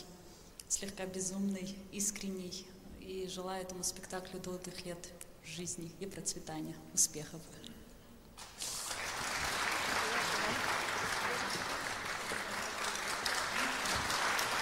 слегка 0.67 1.05
безумный, 1.05 1.77
искренний. 1.91 2.65
И 3.01 3.27
желаю 3.27 3.61
этому 3.61 3.83
спектаклю 3.83 4.39
долгих 4.39 4.83
лет 4.85 4.97
жизни 5.45 5.91
и 5.99 6.07
процветания, 6.07 6.75
успехов. 6.93 7.39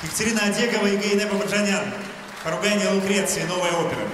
Екатерина 0.03 0.41
Одегова 0.41 0.87
и 0.87 0.97
Гейне 0.97 1.25
Бабаджанян. 1.27 1.85
Поругание 2.43 2.89
Лукреции. 2.89 3.43
Новая 3.43 3.71
опера. 3.71 4.05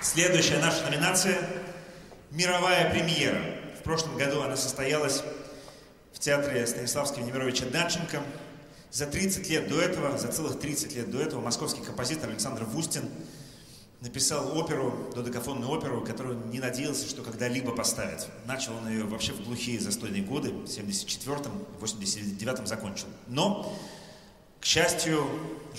Следующая 0.00 0.58
наша 0.58 0.82
номинация– 0.82 1.48
мировая 2.32 2.90
премьера. 2.90 3.40
В 3.78 3.84
прошлом 3.84 4.16
году 4.16 4.42
она 4.42 4.56
состоялась 4.56 5.22
в 6.12 6.18
театре 6.18 6.66
Станиславского 6.66 7.22
Немировича 7.22 7.66
Данченко. 7.66 8.20
За 8.90 9.06
30 9.06 9.48
лет 9.48 9.68
до 9.68 9.80
этого, 9.80 10.18
за 10.18 10.26
целых 10.26 10.58
30 10.58 10.96
лет 10.96 11.08
до 11.08 11.22
этого 11.22 11.40
московский 11.40 11.82
композитор 11.82 12.30
Александр 12.30 12.64
Вустин 12.64 13.08
написал 14.02 14.58
оперу, 14.58 14.92
додекафонную 15.14 15.70
оперу, 15.70 16.00
которую 16.00 16.44
не 16.48 16.58
надеялся, 16.58 17.08
что 17.08 17.22
когда-либо 17.22 17.72
поставит. 17.72 18.26
Начал 18.46 18.76
он 18.76 18.88
ее 18.88 19.04
вообще 19.04 19.32
в 19.32 19.44
глухие 19.44 19.78
застойные 19.78 20.22
годы, 20.22 20.50
в 20.50 20.64
74-м, 20.64 21.52
89-м 21.80 22.66
закончил. 22.66 23.06
Но, 23.28 23.72
к 24.60 24.64
счастью, 24.64 25.24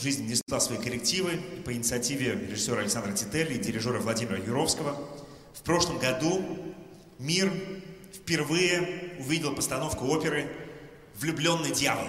жизнь 0.01 0.25
внесла 0.25 0.61
свои 0.61 0.77
коррективы, 0.77 1.33
и 1.33 1.61
по 1.61 1.73
инициативе 1.73 2.47
режиссера 2.49 2.79
Александра 2.79 3.11
Тителли 3.11 3.55
и 3.55 3.59
дирижера 3.59 3.99
Владимира 3.99 4.37
Юровского 4.37 4.97
в 5.53 5.61
прошлом 5.63 5.99
году 5.99 6.41
мир 7.19 7.51
впервые 8.13 9.17
увидел 9.19 9.53
постановку 9.53 10.05
оперы 10.05 10.49
«Влюбленный 11.15 11.71
дьявол». 11.71 12.07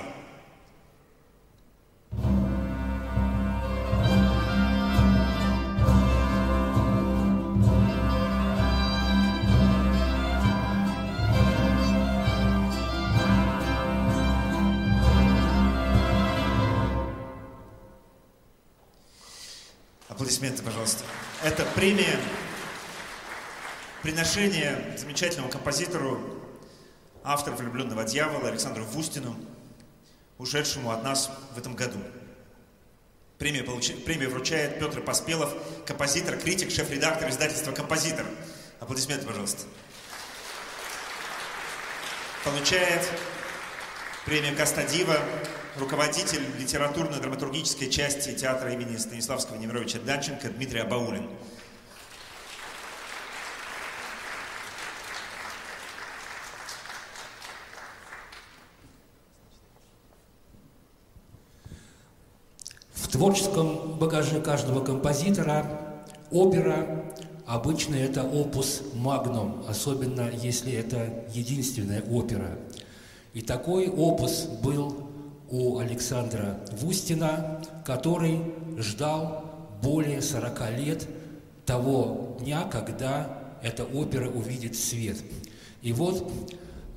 Аплодисменты, 20.24 20.62
пожалуйста. 20.62 21.04
Это 21.42 21.66
премия, 21.74 22.18
приношение 24.00 24.96
замечательному 24.96 25.50
композитору, 25.50 26.18
автору 27.22 27.56
«Влюбленного 27.56 28.04
дьявола» 28.04 28.48
Александру 28.48 28.84
Вустину, 28.84 29.36
ушедшему 30.38 30.92
от 30.92 31.04
нас 31.04 31.30
в 31.54 31.58
этом 31.58 31.76
году. 31.76 31.98
Премию, 33.36 33.66
получ... 33.66 33.92
Премию 34.06 34.30
вручает 34.30 34.78
Петр 34.78 35.02
Поспелов, 35.02 35.52
композитор, 35.84 36.38
критик, 36.38 36.70
шеф-редактор 36.70 37.28
издательства 37.28 37.72
«Композитор». 37.72 38.24
Аплодисменты, 38.80 39.26
пожалуйста. 39.26 39.64
Получает 42.44 43.06
премию 44.24 44.56
Кастадива, 44.56 45.16
руководитель 45.78 46.42
литературно-драматургической 46.58 47.90
части 47.90 48.32
театра 48.32 48.72
имени 48.72 48.96
Станиславского 48.96 49.56
Немировича 49.56 49.98
Данченко 49.98 50.48
Дмитрий 50.48 50.80
Абаулин. 50.80 51.28
В 62.94 63.08
творческом 63.08 63.98
багаже 63.98 64.40
каждого 64.40 64.82
композитора 64.84 65.66
опера 66.30 67.04
обычно 67.46 67.94
это 67.94 68.24
опус 68.24 68.82
магнум, 68.94 69.64
особенно 69.68 70.30
если 70.30 70.72
это 70.72 71.24
единственная 71.32 72.02
опера. 72.02 72.58
И 73.34 73.42
такой 73.42 73.88
опус 73.88 74.46
был 74.62 75.08
у 75.50 75.78
Александра 75.78 76.60
Вустина, 76.72 77.60
который 77.84 78.40
ждал 78.78 79.44
более 79.82 80.22
40 80.22 80.70
лет 80.78 81.08
того 81.66 82.36
дня, 82.40 82.64
когда 82.70 83.38
эта 83.62 83.84
опера 83.84 84.30
увидит 84.30 84.76
свет. 84.76 85.16
И 85.82 85.92
вот 85.92 86.30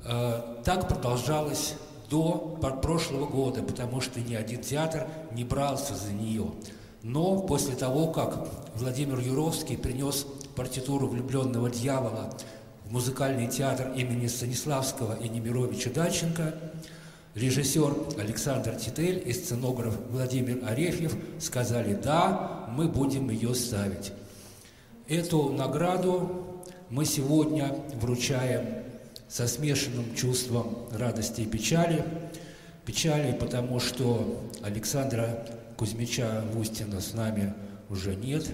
э, 0.04 0.62
так 0.64 0.88
продолжалось 0.88 1.74
до 2.08 2.58
прошлого 2.82 3.26
года, 3.26 3.62
потому 3.62 4.00
что 4.00 4.20
ни 4.20 4.34
один 4.34 4.62
театр 4.62 5.06
не 5.32 5.44
брался 5.44 5.94
за 5.94 6.12
нее. 6.12 6.46
Но 7.02 7.40
после 7.40 7.74
того, 7.74 8.08
как 8.08 8.48
Владимир 8.74 9.18
Юровский 9.18 9.76
принес 9.76 10.26
партитуру 10.56 11.08
«Влюбленного 11.08 11.70
дьявола» 11.70 12.32
музыкальный 12.90 13.46
театр 13.46 13.92
имени 13.94 14.26
Станиславского 14.26 15.18
и 15.20 15.28
Немировича 15.28 15.90
Даченко, 15.90 16.54
режиссер 17.34 17.94
Александр 18.18 18.76
Титель 18.76 19.22
и 19.24 19.32
сценограф 19.32 19.94
Владимир 20.10 20.64
Арефьев 20.66 21.14
сказали 21.38 21.94
«Да, 21.94 22.68
мы 22.72 22.88
будем 22.88 23.30
ее 23.30 23.54
ставить». 23.54 24.12
Эту 25.06 25.50
награду 25.50 26.64
мы 26.90 27.04
сегодня 27.04 27.74
вручаем 27.94 28.84
со 29.28 29.46
смешанным 29.46 30.14
чувством 30.14 30.86
радости 30.92 31.42
и 31.42 31.46
печали. 31.46 32.04
Печали, 32.84 33.32
потому 33.32 33.80
что 33.80 34.42
Александра 34.62 35.46
Кузьмича 35.76 36.44
Вустина 36.52 37.00
с 37.00 37.12
нами 37.12 37.54
уже 37.90 38.14
нет. 38.16 38.46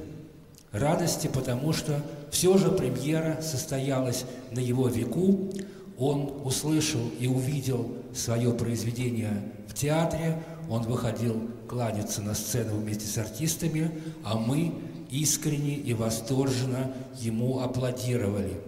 Радости, 0.75 1.31
потому 1.33 1.73
что 1.73 2.03
все 2.33 2.59
же 2.59 2.69
премьера 2.73 3.41
состоялась 3.41 4.25
на 4.51 4.59
его 4.59 4.89
веку. 4.89 5.53
Он 5.97 6.41
услышал 6.45 7.01
и 7.21 7.29
увидел 7.29 7.97
свое 8.13 8.53
произведение 8.53 9.53
в 9.69 9.75
театре, 9.75 10.43
он 10.69 10.83
выходил 10.83 11.49
кланяться 11.69 12.23
на 12.23 12.35
сцену 12.35 12.77
вместе 12.77 13.07
с 13.07 13.17
артистами, 13.19 13.93
а 14.25 14.37
мы 14.37 14.75
искренне 15.11 15.77
и 15.77 15.95
восторженно 15.95 16.93
ему 17.21 17.61
аплодировали. 17.61 18.61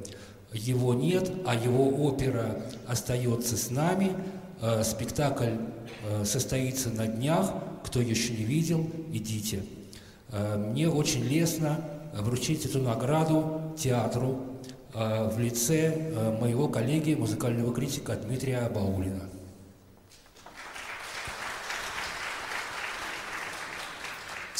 Его 0.53 0.95
нет, 0.95 1.29
а 1.45 1.57
его 1.57 1.89
опера 1.89 2.63
остается 2.87 3.57
с 3.57 3.71
нами. 3.73 4.13
Э, 4.63 4.85
спектакль 4.85 5.57
э, 6.05 6.25
состоится 6.25 6.91
на 6.91 7.09
днях. 7.09 7.53
Кто 7.85 8.01
еще 8.01 8.33
не 8.33 8.45
видел, 8.45 8.89
идите. 9.13 9.65
Э, 10.31 10.57
мне 10.57 10.89
очень 10.89 11.25
лестно 11.25 11.81
вручить 12.21 12.67
эту 12.67 12.81
награду 12.81 13.61
театру 13.77 14.41
в 14.95 15.39
лице 15.39 16.37
моего 16.41 16.69
коллеги, 16.69 17.15
музыкального 17.15 17.73
критика 17.75 18.15
Дмитрия 18.15 18.69
Баулина. 18.75 19.25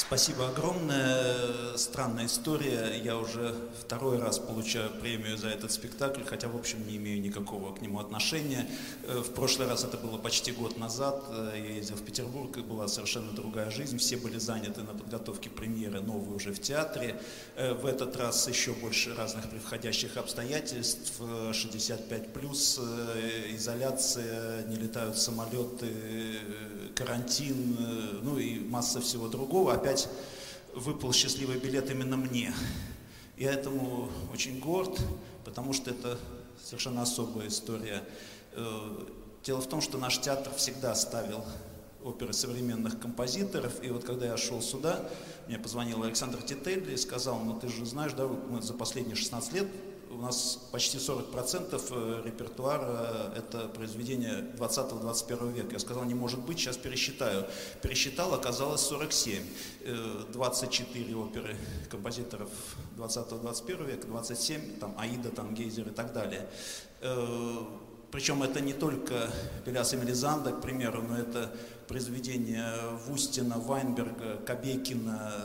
Спасибо 0.07 0.51
огромное. 0.51 1.77
Странная 1.77 2.27
история. 2.27 2.97
Я 3.03 3.19
уже 3.19 3.57
второй 3.81 4.21
раз 4.21 4.39
получаю 4.39 4.89
премию 4.91 5.37
за 5.37 5.49
этот 5.49 5.73
спектакль, 5.73 6.23
хотя, 6.23 6.47
в 6.47 6.55
общем, 6.55 6.87
не 6.87 6.97
имею 6.97 7.21
никакого 7.21 7.75
к 7.75 7.83
нему 7.83 7.99
отношения. 7.99 8.69
Э, 9.03 9.19
в 9.19 9.33
прошлый 9.33 9.67
раз 9.67 9.83
это 9.83 9.97
было 9.97 10.17
почти 10.17 10.53
год 10.53 10.79
назад. 10.79 11.25
Э, 11.31 11.55
я 11.57 11.75
ездил 11.75 11.97
в 11.97 12.03
Петербург, 12.03 12.57
и 12.57 12.61
была 12.61 12.87
совершенно 12.87 13.33
другая 13.33 13.73
жизнь. 13.73 13.99
Все 13.99 14.17
были 14.17 14.39
заняты 14.39 14.83
на 14.83 14.95
подготовке 14.95 15.51
премьеры, 15.51 16.01
новой 16.01 16.37
уже 16.37 16.53
в 16.53 16.61
театре. 16.61 17.21
Э, 17.57 17.75
в 17.75 17.85
этот 17.85 18.17
раз 18.17 18.47
еще 18.47 18.75
больше 18.75 19.13
разных 19.17 19.51
превходящих 19.51 20.17
обстоятельств. 20.17 21.21
65 21.53 22.33
плюс, 22.33 22.79
изоляция, 23.51 24.63
не 24.69 24.77
летают 24.77 25.19
самолеты, 25.19 25.89
карантин, 26.95 27.77
ну 28.23 28.39
и 28.39 28.61
масса 28.61 29.01
всего 29.01 29.29
другого. 29.29 29.75
Опять 29.75 29.96
опять 29.97 30.09
выпал 30.75 31.13
счастливый 31.13 31.59
билет 31.59 31.91
именно 31.91 32.17
мне. 32.17 32.53
Я 33.39 33.53
этому 33.53 34.11
очень 34.33 34.61
горд, 34.61 35.01
потому 35.45 35.73
что 35.73 35.91
это 35.91 36.19
совершенно 36.63 37.03
особая 37.03 37.49
история. 37.49 38.03
Э, 38.53 39.07
дело 39.43 39.61
в 39.61 39.69
том, 39.69 39.81
что 39.81 39.97
наш 39.97 40.21
театр 40.21 40.53
всегда 40.55 40.95
ставил 40.95 41.45
оперы 42.05 42.35
современных 42.35 43.01
композиторов. 43.01 43.83
И 43.83 43.91
вот 43.91 44.05
когда 44.05 44.27
я 44.27 44.37
шел 44.37 44.61
сюда, 44.61 45.09
мне 45.49 45.59
позвонил 45.59 46.03
Александр 46.03 46.43
Титель 46.43 46.93
и 46.93 46.97
сказал, 46.99 47.39
ну 47.41 47.59
ты 47.59 47.69
же 47.69 47.87
знаешь, 47.87 48.13
да, 48.13 48.27
мы 48.27 48.61
за 48.61 48.75
последние 48.75 49.17
16 49.17 49.53
лет 49.55 49.67
у 50.17 50.19
нас 50.19 50.59
почти 50.73 50.97
40% 50.97 51.83
э, 51.91 52.23
репертуара– 52.25 53.33
это 53.37 53.69
произведения 53.69 54.47
20-21 54.57 55.53
века. 55.53 55.73
Я 55.73 55.79
сказал, 55.79 56.05
не 56.05 56.15
может 56.15 56.41
быть, 56.41 56.59
сейчас 56.59 56.79
пересчитаю. 56.79 57.47
Пересчитал, 57.83 58.33
оказалось 58.33 58.81
47. 58.81 59.43
24 60.33 61.13
э, 61.13 61.15
оперы 61.15 61.57
композиторов 61.91 62.49
20-21 62.97 63.87
века, 63.87 64.07
27, 64.07 64.79
там 64.79 64.95
Аида, 64.99 65.31
там 65.31 65.55
Гейзер 65.55 65.89
и 65.89 65.93
так 65.93 66.15
далее. 66.15 66.49
Э, 67.03 67.59
Причем 68.11 68.43
это 68.43 68.61
не 68.61 68.73
только 68.73 69.31
Пеляс 69.67 69.93
и 69.93 69.97
Мелизанда, 69.97 70.53
к 70.53 70.63
примеру, 70.63 71.03
но 71.03 71.19
это 71.19 71.53
произведения 71.89 72.75
Вустина, 73.07 73.59
Вайнберга, 73.59 74.39
Кобекина, 74.47 75.45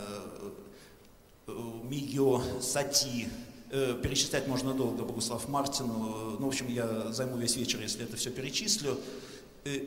Мигио, 1.47 2.41
Сати, 2.61 3.27
Э, 3.27 3.50
перечислять 3.71 4.47
можно 4.47 4.73
долго 4.73 5.03
Богуслав 5.03 5.47
Мартину. 5.47 6.35
Ну, 6.39 6.45
в 6.45 6.47
общем, 6.47 6.67
я 6.67 7.11
займу 7.13 7.37
весь 7.37 7.55
вечер, 7.55 7.79
если 7.79 8.03
это 8.03 8.17
все 8.17 8.29
перечислю. 8.29 8.99
Э, 9.63 9.85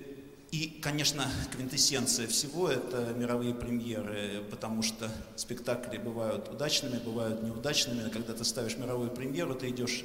и, 0.51 0.79
конечно, 0.81 1.27
квинтэссенция 1.53 2.27
всего– 2.29 2.69
это 2.71 3.13
мировые 3.15 3.55
премьеры, 3.55 4.43
потому 4.51 4.83
что 4.83 5.11
спектакли 5.37 5.99
бывают 5.99 6.49
удачными, 6.49 6.99
бывают 6.99 7.43
неудачными. 7.43 8.09
Когда 8.09 8.33
ты 8.33 8.45
ставишь 8.45 8.79
мировую 8.79 9.11
премьеру, 9.11 9.55
ты 9.55 9.69
идешь 9.69 10.05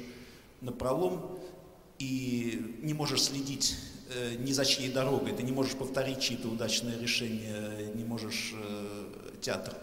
на 0.60 0.72
пролом 0.72 1.38
и 1.98 2.78
не 2.82 2.92
можешь 2.92 3.22
следить 3.22 3.76
э, 4.14 4.34
ни 4.40 4.52
за 4.52 4.66
чьей 4.66 4.92
дорогой, 4.92 5.32
ты 5.32 5.42
не 5.42 5.52
можешь 5.52 5.74
повторить 5.74 6.20
чьи-то 6.20 6.48
удачные 6.48 6.98
решения, 6.98 7.92
не 7.94 8.04
можешь 8.04 8.54
театр 9.40 9.74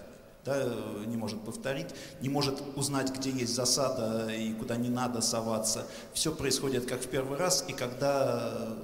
да, 0.48 0.64
не 1.06 1.18
может 1.18 1.42
повторить, 1.42 1.88
не 2.22 2.30
может 2.30 2.64
узнать, 2.76 3.12
где 3.12 3.30
есть 3.30 3.54
засада 3.54 4.34
и 4.34 4.54
куда 4.54 4.78
не 4.78 4.90
надо 4.90 5.22
соваться. 5.22 5.86
Все 6.14 6.32
происходит 6.34 6.86
как 6.86 7.02
в 7.02 7.08
первый 7.08 7.38
раз, 7.38 7.66
и 7.68 7.74
когда 7.74 8.76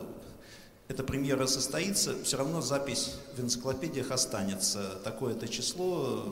эта 0.90 1.04
премьера 1.04 1.48
состоится, 1.48 2.22
все 2.24 2.38
равно 2.38 2.62
запись 2.62 3.16
в 3.38 3.40
энциклопедиях 3.40 4.12
останется. 4.12 5.00
Такое-то 5.06 5.48
число 5.48 6.26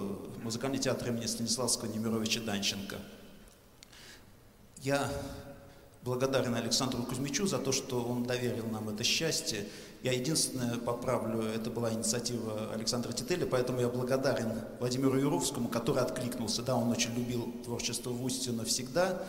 музыкальный 0.44 0.80
театр 0.80 1.10
имени 1.10 1.26
Станиславского 1.26 1.88
Немировича 1.88 2.42
Данченко. 2.42 2.98
Я 4.82 5.10
благодарен 6.04 6.56
Александру 6.56 7.04
Кузьмичу 7.04 7.48
за 7.48 7.60
то, 7.60 7.72
что 7.72 8.04
он 8.04 8.24
доверил 8.24 8.66
нам 8.68 8.90
это 8.90 9.04
счастье. 9.06 9.66
Я 10.04 10.14
единственное 10.14 10.80
поправлю, 10.80 11.44
это 11.44 11.70
была 11.70 11.94
инициатива 11.94 12.72
Александра 12.74 13.12
Тителя, 13.12 13.46
поэтому 13.46 13.82
я 13.82 13.88
благодарен 13.88 14.52
Владимиру 14.80 15.16
Юровскому, 15.16 15.70
который 15.70 16.02
откликнулся. 16.02 16.64
Да, 16.64 16.76
он 16.76 16.90
очень 16.90 17.14
любил 17.14 17.54
творчество 17.64 18.10
Вустина 18.10 18.66
всегда, 18.66 19.22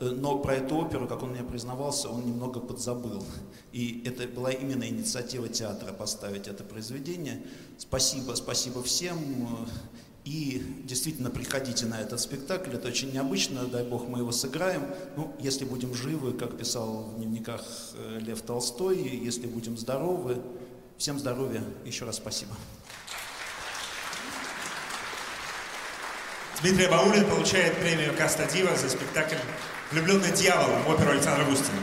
э, 0.00 0.04
но 0.04 0.38
про 0.38 0.56
эту 0.56 0.76
оперу, 0.76 1.08
как 1.08 1.22
он 1.22 1.30
мне 1.30 1.42
признавался, 1.42 2.10
он 2.10 2.26
немного 2.26 2.60
подзабыл. 2.60 3.24
И 3.72 4.02
это 4.04 4.28
была 4.28 4.52
именно 4.52 4.84
инициатива 4.84 5.48
театра 5.48 5.94
поставить 5.94 6.46
это 6.46 6.62
произведение. 6.62 7.42
Спасибо, 7.78 8.34
спасибо 8.34 8.82
всем. 8.82 9.16
И 10.28 10.62
действительно 10.84 11.30
приходите 11.30 11.86
на 11.86 11.98
этот 11.98 12.20
спектакль, 12.20 12.74
это 12.74 12.88
очень 12.88 13.10
необычно, 13.14 13.64
дай 13.64 13.82
бог 13.82 14.08
мы 14.08 14.18
его 14.18 14.30
сыграем. 14.30 14.82
Ну, 15.16 15.34
если 15.40 15.64
будем 15.64 15.94
живы, 15.94 16.34
как 16.34 16.58
писал 16.58 17.04
в 17.04 17.16
дневниках 17.16 17.62
э, 17.94 18.18
Лев 18.20 18.42
Толстой, 18.42 18.98
если 18.98 19.46
будем 19.46 19.78
здоровы. 19.78 20.36
Всем 20.98 21.18
здоровья, 21.18 21.64
еще 21.86 22.04
раз 22.04 22.16
спасибо. 22.16 22.52
Дмитрий 26.60 26.88
Баулин 26.88 27.24
получает 27.24 27.78
премию 27.78 28.14
Каста 28.14 28.46
Дива 28.52 28.76
за 28.76 28.90
спектакль 28.90 29.36
«Влюбленный 29.92 30.32
дьявол» 30.32 30.76
в 30.82 30.90
оперу 30.90 31.12
Александра 31.12 31.46
Густина. 31.46 31.78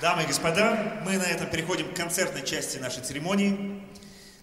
Дамы 0.00 0.22
и 0.22 0.26
господа, 0.26 1.02
мы 1.04 1.18
на 1.18 1.24
этом 1.24 1.50
переходим 1.50 1.92
к 1.92 1.96
концертной 1.96 2.46
части 2.46 2.78
нашей 2.78 3.02
церемонии. 3.02 3.82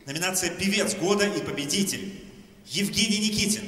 Номинация 0.09 0.49
«Певец 0.49 0.95
года» 0.95 1.27
и 1.27 1.39
победитель 1.39 2.23
Евгений 2.65 3.19
Никитин. 3.19 3.61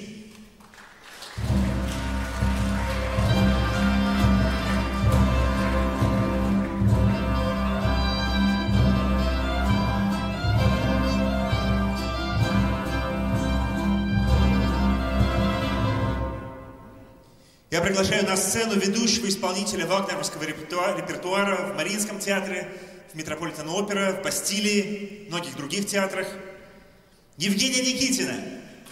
Я 17.70 17.82
приглашаю 17.82 18.26
на 18.26 18.36
сцену 18.36 18.74
ведущего 18.80 19.30
исполнителя 19.30 19.86
вагнеровского 19.86 20.42
репертуара, 20.46 21.72
в 21.72 21.76
Мариинском 21.76 22.18
театре, 22.18 22.74
в 23.14 23.16
Метрополитен 23.16 23.68
опера, 23.70 24.14
в 24.14 24.24
Бастилии, 24.24 25.26
многих 25.30 25.56
других 25.58 25.88
театрах. 25.88 26.28
Евгения 27.38 27.82
Никитина. 27.82 28.36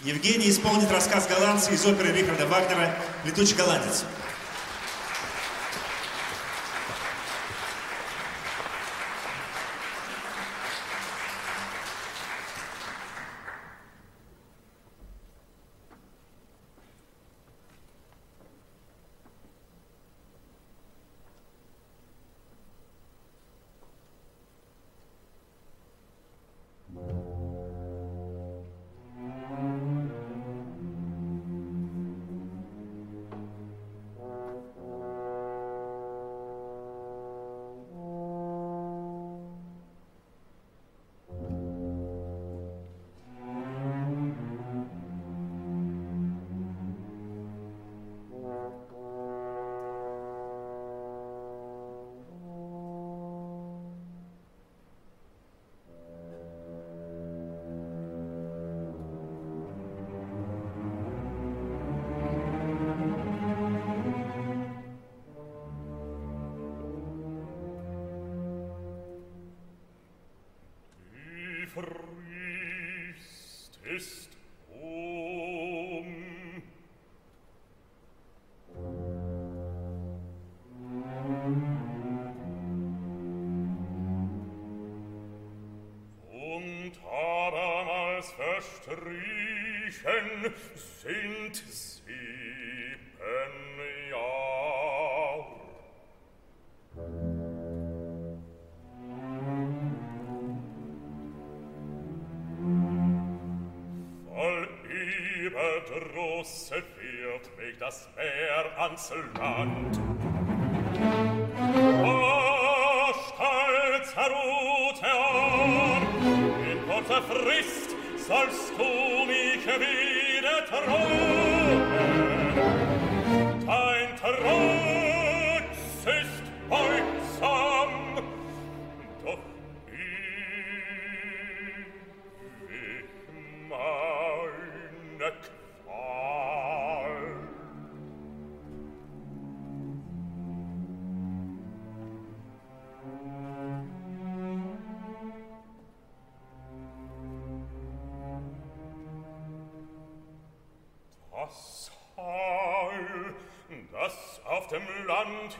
Евгений 0.04 0.50
исполнит 0.50 0.90
рассказ 0.90 1.26
голландца 1.28 1.72
из 1.72 1.84
оперы 1.84 2.12
Рихарда 2.12 2.46
Вагнера 2.46 2.94
«Летучий 3.24 3.56
голландец». 3.56 4.04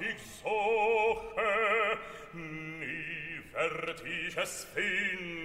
ich 0.00 0.22
suche, 0.42 1.98
nie 2.32 3.42
werd 3.52 4.02
ich 4.04 4.36
es 4.36 4.66
finden. 4.74 5.39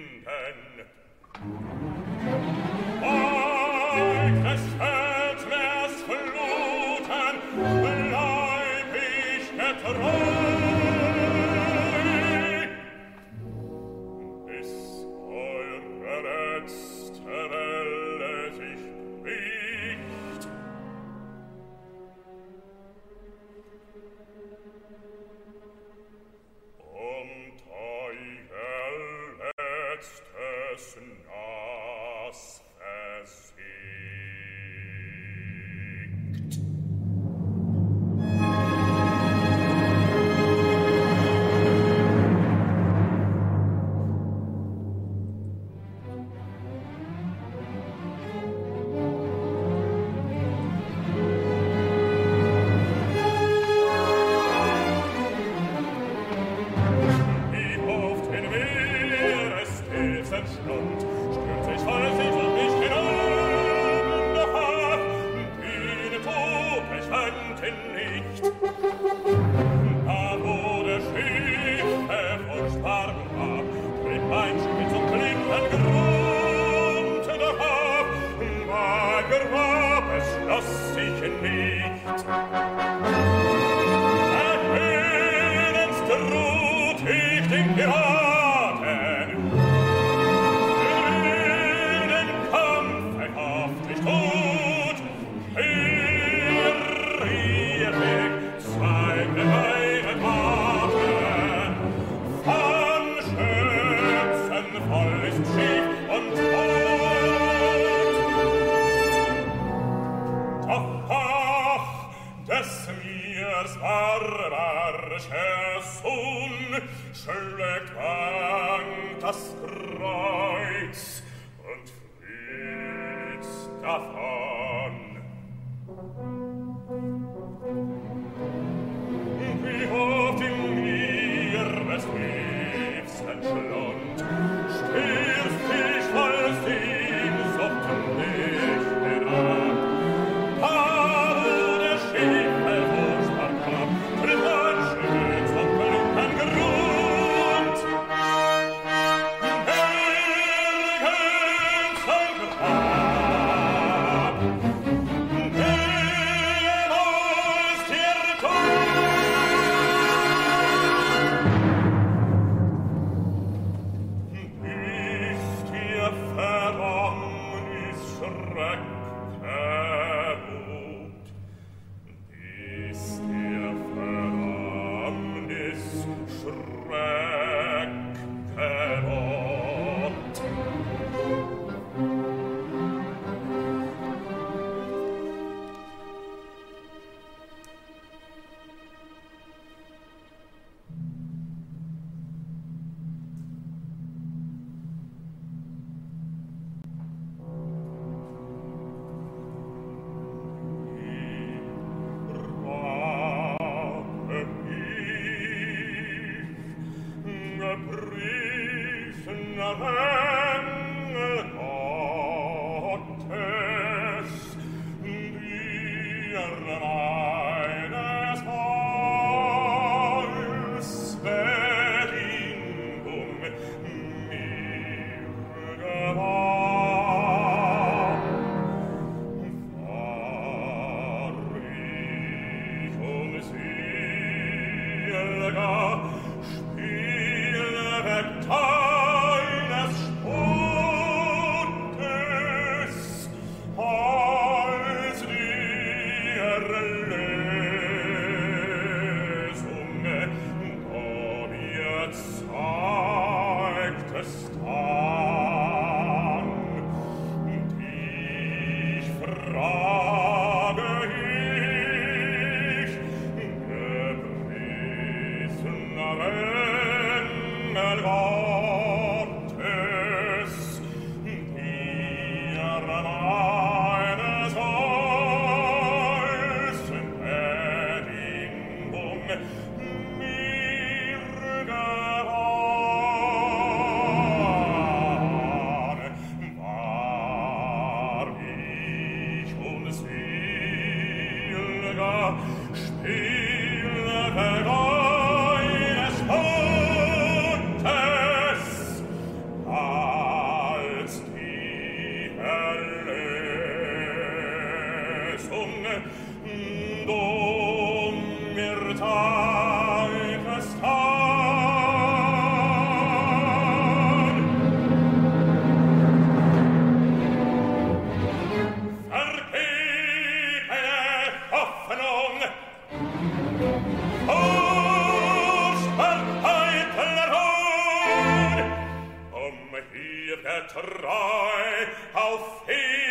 Ketterei 330.46 331.88
auf 332.14 332.62
Ewigkeit. 332.68 333.05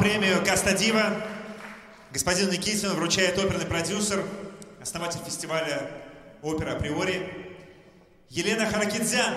Премию 0.00 0.42
Каста 0.42 0.72
Дива 0.72 1.12
господину 2.10 2.50
Никитину 2.50 2.94
вручает 2.94 3.36
оперный 3.38 3.66
продюсер, 3.66 4.24
основатель 4.80 5.20
фестиваля 5.22 5.90
опера 6.40 6.72
априори 6.72 7.58
Елена 8.30 8.64
Харакидзян. 8.64 9.34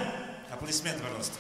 Аплодисменты, 0.50 1.04
пожалуйста. 1.04 1.38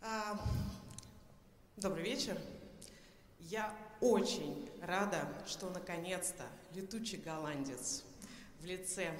А, 0.00 0.38
Добрый 1.82 2.04
вечер. 2.04 2.38
Я 3.40 3.74
очень 4.00 4.70
рада, 5.12 5.28
что 5.46 5.68
наконец-то 5.70 6.44
летучий 6.74 7.18
голландец 7.18 8.02
в 8.60 8.64
лице 8.64 9.10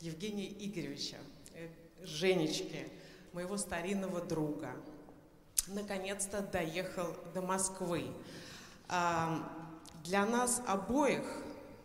Евгения 0.00 0.46
Игоревича, 0.46 1.16
э, 1.54 1.68
Женечки, 2.02 2.88
моего 3.32 3.56
старинного 3.56 4.20
друга, 4.20 4.72
наконец-то 5.68 6.42
доехал 6.42 7.16
до 7.32 7.40
Москвы. 7.40 8.12
А, 8.88 9.50
Для 10.04 10.26
нас 10.26 10.60
обоих 10.66 11.24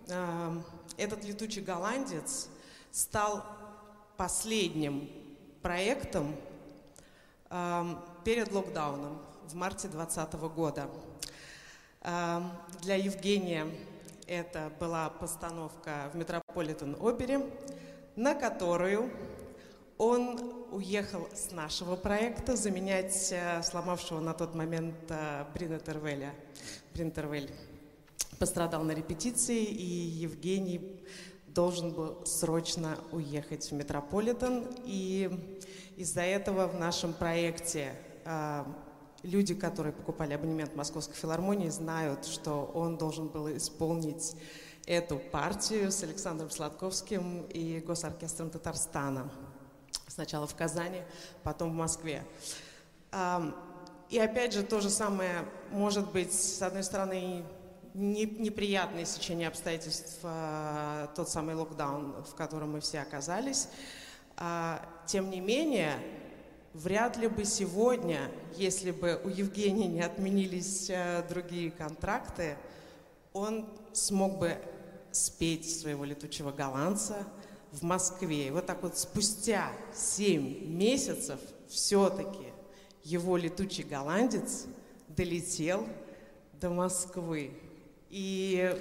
а, 0.10 0.62
этот 0.98 1.24
летучий 1.24 1.62
голландец 1.62 2.50
стал 2.92 3.46
последним 4.18 5.10
проектом 5.62 6.36
а, 7.50 8.06
перед 8.26 8.52
локдауном 8.52 9.22
в 9.48 9.56
марте 9.56 9.88
2020 9.88 10.34
года. 10.54 10.90
Для 12.02 12.96
Евгения 12.96 13.68
это 14.26 14.72
была 14.80 15.10
постановка 15.10 16.10
в 16.14 16.16
Метрополитен-опере, 16.16 17.46
на 18.16 18.36
которую 18.36 19.12
он 19.98 20.40
уехал 20.72 21.28
с 21.34 21.52
нашего 21.52 21.98
проекта 21.98 22.56
заменять 22.56 23.34
э, 23.34 23.62
сломавшего 23.64 24.22
на 24.22 24.34
тот 24.34 24.56
момент 24.56 24.96
э, 25.10 25.44
Брина 25.54 25.78
Тервеля. 25.78 26.34
Брин 26.94 27.12
Тервель 27.12 27.52
пострадал 28.38 28.84
на 28.84 28.92
репетиции, 28.92 29.62
и 29.62 29.84
Евгений 29.84 31.04
должен 31.48 31.92
был 31.92 32.26
срочно 32.26 32.98
уехать 33.12 33.70
в 33.70 33.74
Метрополитен. 33.74 34.66
И 34.86 35.30
из-за 35.98 36.22
этого 36.22 36.68
в 36.68 36.80
нашем 36.80 37.12
проекте 37.12 37.94
люди, 39.24 39.54
которые 39.54 39.94
покупали 39.94 40.34
абонемент 40.34 40.76
Московской 40.76 41.16
филармонии, 41.16 41.70
знают, 41.70 42.26
что 42.26 42.72
он 42.74 42.98
должен 42.98 43.28
был 43.28 43.56
исполнить 43.56 44.36
эту 44.86 45.18
партию 45.18 45.92
с 45.92 46.04
Александром 46.04 46.50
Сладковским 46.50 47.44
и 47.44 47.80
Госоркестром 47.80 48.50
Татарстана. 48.50 49.30
Сначала 50.08 50.48
в 50.48 50.56
Казани, 50.56 51.04
потом 51.44 51.72
в 51.72 51.76
Москве. 51.76 52.26
И 54.10 54.18
опять 54.18 54.54
же, 54.54 54.64
то 54.64 54.82
же 54.82 54.90
самое 54.90 55.46
может 55.72 56.12
быть, 56.12 56.34
с 56.34 56.62
одной 56.62 56.84
стороны, 56.84 57.44
не- 57.94 58.26
неприятное 58.26 59.06
сечение 59.06 59.48
обстоятельств, 59.48 60.20
а, 60.24 61.08
тот 61.16 61.30
самый 61.30 61.56
локдаун, 61.56 62.24
в 62.24 62.34
котором 62.36 62.74
мы 62.74 62.82
все 62.82 63.02
оказались. 63.02 63.68
А, 64.38 64.82
Тем 65.06 65.30
не 65.30 65.40
менее, 65.40 65.94
вряд 66.74 67.18
ли 67.18 67.28
бы 67.28 67.46
сегодня, 67.46 68.32
если 68.56 68.92
бы 68.92 69.20
у 69.24 69.30
Евгения 69.30 69.88
не 69.88 70.02
отменились 70.02 70.90
э, 70.90 71.24
другие 71.28 71.72
контракты, 71.72 72.58
он 73.34 73.68
смог 73.94 74.38
бы 74.40 74.58
спеть 75.12 75.80
своего 75.80 76.06
летучего 76.06 76.52
голландца 76.52 77.26
в 77.72 77.84
Москве. 77.84 78.48
И 78.48 78.52
вот 78.52 78.66
так 78.66 78.84
вот 78.84 78.98
спустя 78.98 79.72
7 79.94 80.68
месяцев 80.68 81.40
все-таки 81.68 82.48
его 83.04 83.38
летучий 83.38 83.84
голландец 83.84 84.66
долетел 85.08 85.88
до 86.54 86.70
Москвы. 86.70 87.52
И 88.10 88.76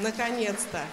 наконец-то 0.00 0.84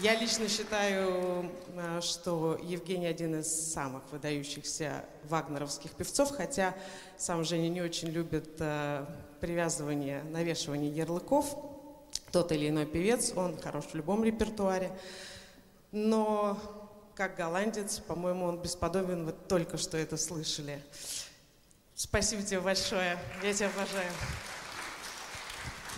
я 0.00 0.14
лично 0.16 0.48
считаю, 0.48 1.50
э, 1.76 2.00
что 2.00 2.58
Евгений 2.62 3.06
один 3.06 3.40
из 3.40 3.72
самых 3.72 4.02
выдающихся 4.10 5.04
вагнеровских 5.24 5.92
певцов, 5.92 6.30
хотя 6.32 6.74
сам 7.16 7.44
Женя 7.44 7.68
не 7.68 7.80
очень 7.80 8.08
любит 8.08 8.56
э, 8.58 9.06
привязывание, 9.40 10.22
навешивание 10.24 10.90
ярлыков. 10.90 11.56
Тот 12.32 12.50
или 12.50 12.68
иной 12.68 12.86
певец, 12.86 13.32
он 13.36 13.56
хорош 13.60 13.84
в 13.86 13.94
любом 13.94 14.24
репертуаре. 14.24 14.90
Но 15.92 16.58
как 17.14 17.36
голландец, 17.36 17.98
по-моему, 18.00 18.46
он 18.46 18.58
бесподобен. 18.58 19.26
Вы 19.26 19.32
только 19.32 19.76
что 19.76 19.96
это 19.96 20.16
слышали. 20.16 20.82
Спасибо 21.94 22.42
тебе 22.42 22.60
большое. 22.60 23.16
Я 23.42 23.54
тебя 23.54 23.68
обожаю. 23.68 24.10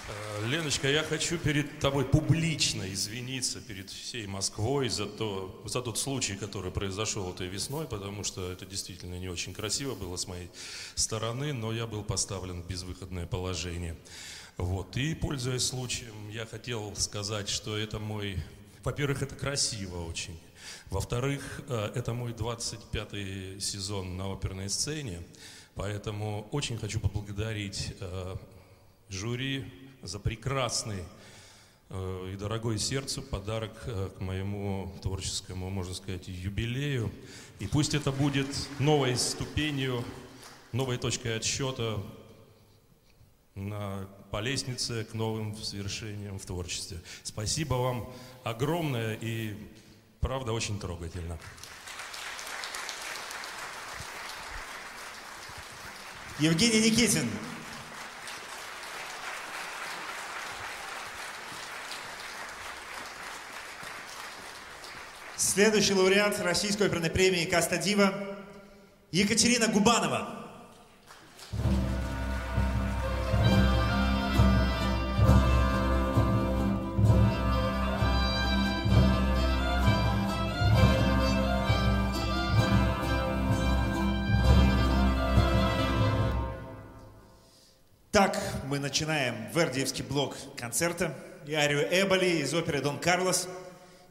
Э, 0.08 0.46
Леночка, 0.46 0.88
я 0.88 1.02
хочу 1.02 1.36
перед 1.36 1.80
тобой 1.80 2.04
публично 2.04 2.92
извиниться 2.92 3.60
перед 3.60 3.90
всей 3.90 4.26
Москвой 4.26 4.88
за, 4.88 5.06
то, 5.06 5.62
за 5.64 5.82
тот 5.82 5.98
случай, 5.98 6.36
который 6.36 6.70
произошел 6.70 7.32
этой 7.32 7.48
весной, 7.48 7.86
потому 7.86 8.22
что 8.22 8.52
это 8.52 8.66
действительно 8.66 9.18
не 9.18 9.28
очень 9.28 9.52
красиво 9.52 9.94
было 9.94 10.16
с 10.16 10.28
моей 10.28 10.48
стороны, 10.94 11.52
но 11.52 11.72
я 11.72 11.86
был 11.86 12.04
поставлен 12.04 12.62
в 12.62 12.68
безвыходное 12.68 13.26
положение. 13.26 13.96
Вот. 14.56 14.96
И, 14.96 15.14
пользуясь 15.14 15.66
случаем, 15.66 16.30
я 16.30 16.46
хотел 16.46 16.94
сказать, 16.96 17.48
что 17.48 17.76
это 17.76 17.98
мой... 17.98 18.38
Во-первых, 18.84 19.22
это 19.22 19.34
красиво 19.34 20.06
очень. 20.06 20.38
Во-вторых, 20.90 21.62
э, 21.68 21.90
это 21.96 22.14
мой 22.14 22.32
25-й 22.32 23.60
сезон 23.60 24.16
на 24.16 24.32
оперной 24.32 24.70
сцене, 24.70 25.20
поэтому 25.74 26.48
очень 26.52 26.78
хочу 26.78 27.00
поблагодарить 27.00 27.92
э, 27.98 28.36
жюри 29.08 29.64
за 30.06 30.18
прекрасный 30.18 31.02
э, 31.88 32.30
и 32.32 32.36
дорогой 32.36 32.78
сердцу 32.78 33.22
подарок 33.22 33.72
к 33.84 34.20
моему 34.20 34.96
творческому, 35.02 35.68
можно 35.70 35.94
сказать, 35.94 36.28
юбилею. 36.28 37.10
И 37.58 37.66
пусть 37.66 37.94
это 37.94 38.12
будет 38.12 38.46
новой 38.78 39.16
ступенью, 39.16 40.04
новой 40.72 40.98
точкой 40.98 41.36
отсчета 41.36 42.02
на, 43.54 44.06
по 44.30 44.40
лестнице 44.40 45.04
к 45.04 45.14
новым 45.14 45.56
свершениям 45.56 46.38
в 46.38 46.46
творчестве. 46.46 47.00
Спасибо 47.22 47.74
вам 47.74 48.12
огромное 48.44 49.14
и 49.20 49.54
правда 50.20 50.52
очень 50.52 50.78
трогательно. 50.78 51.38
Евгений 56.38 56.90
Никитин. 56.90 57.30
Следующий 65.38 65.92
лауреат 65.92 66.40
Российской 66.40 66.86
оперной 66.86 67.10
премии 67.10 67.44
«Каста 67.44 67.76
Дива» 67.76 68.14
Екатерина 69.10 69.68
Губанова. 69.68 70.46
Так, 88.10 88.40
мы 88.64 88.78
начинаем 88.78 89.34
Вердиевский 89.54 90.02
блок 90.02 90.34
концерта 90.56 91.14
и 91.46 91.52
арию 91.52 91.86
Эболи 91.90 92.40
из 92.40 92.54
оперы 92.54 92.80
«Дон 92.80 92.98
Карлос». 92.98 93.46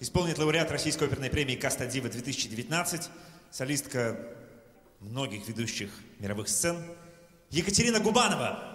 Исполнит 0.01 0.37
лауреат 0.37 0.69
Российской 0.71 1.05
оперной 1.05 1.29
премии 1.29 1.55
«Каста 1.55 1.85
Дива» 1.85 2.09
2019, 2.09 3.09
солистка 3.49 4.19
многих 4.99 5.47
ведущих 5.47 5.89
мировых 6.19 6.49
сцен 6.49 6.83
Екатерина 7.49 8.01
Губанова. 8.01 8.74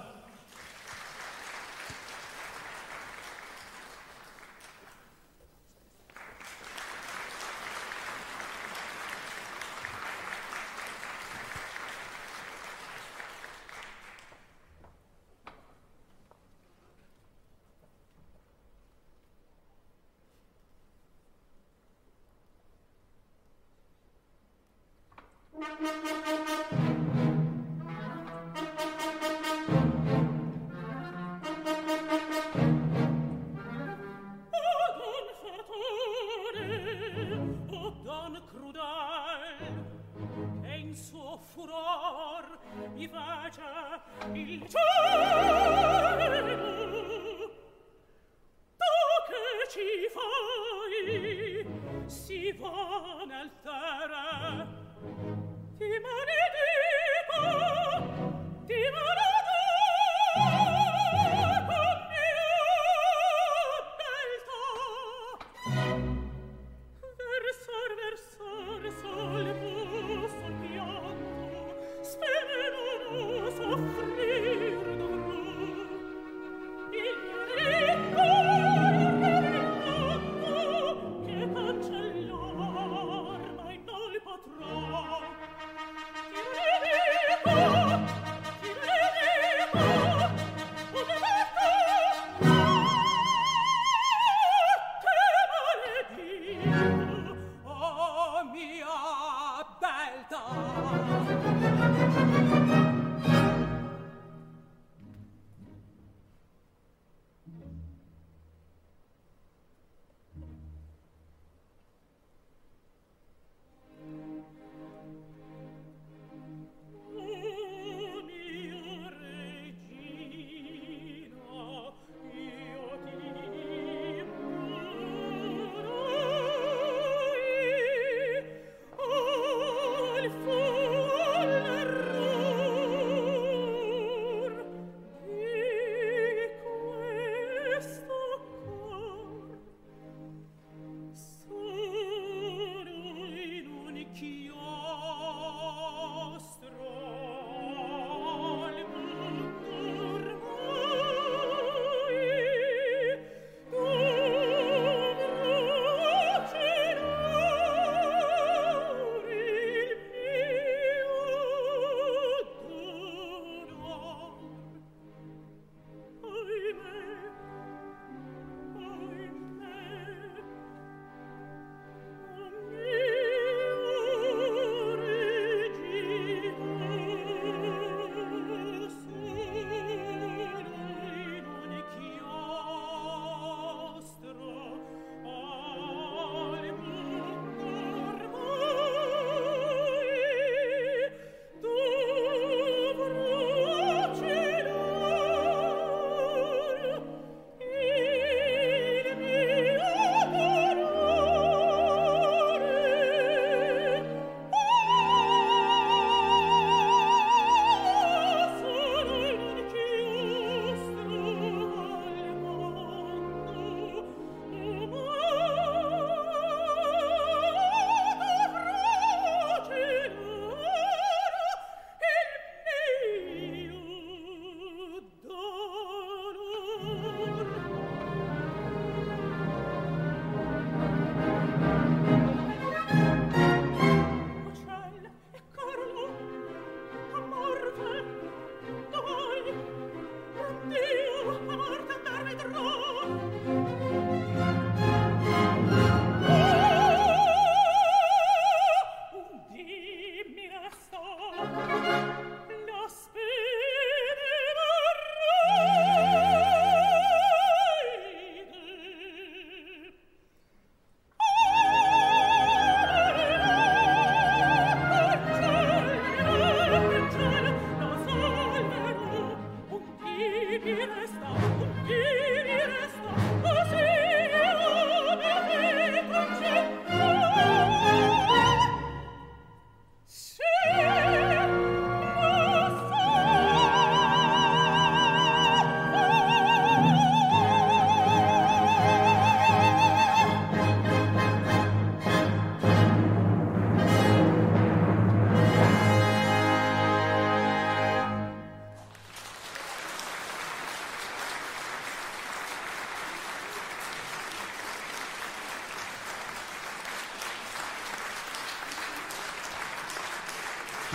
viva! 52.53 53.20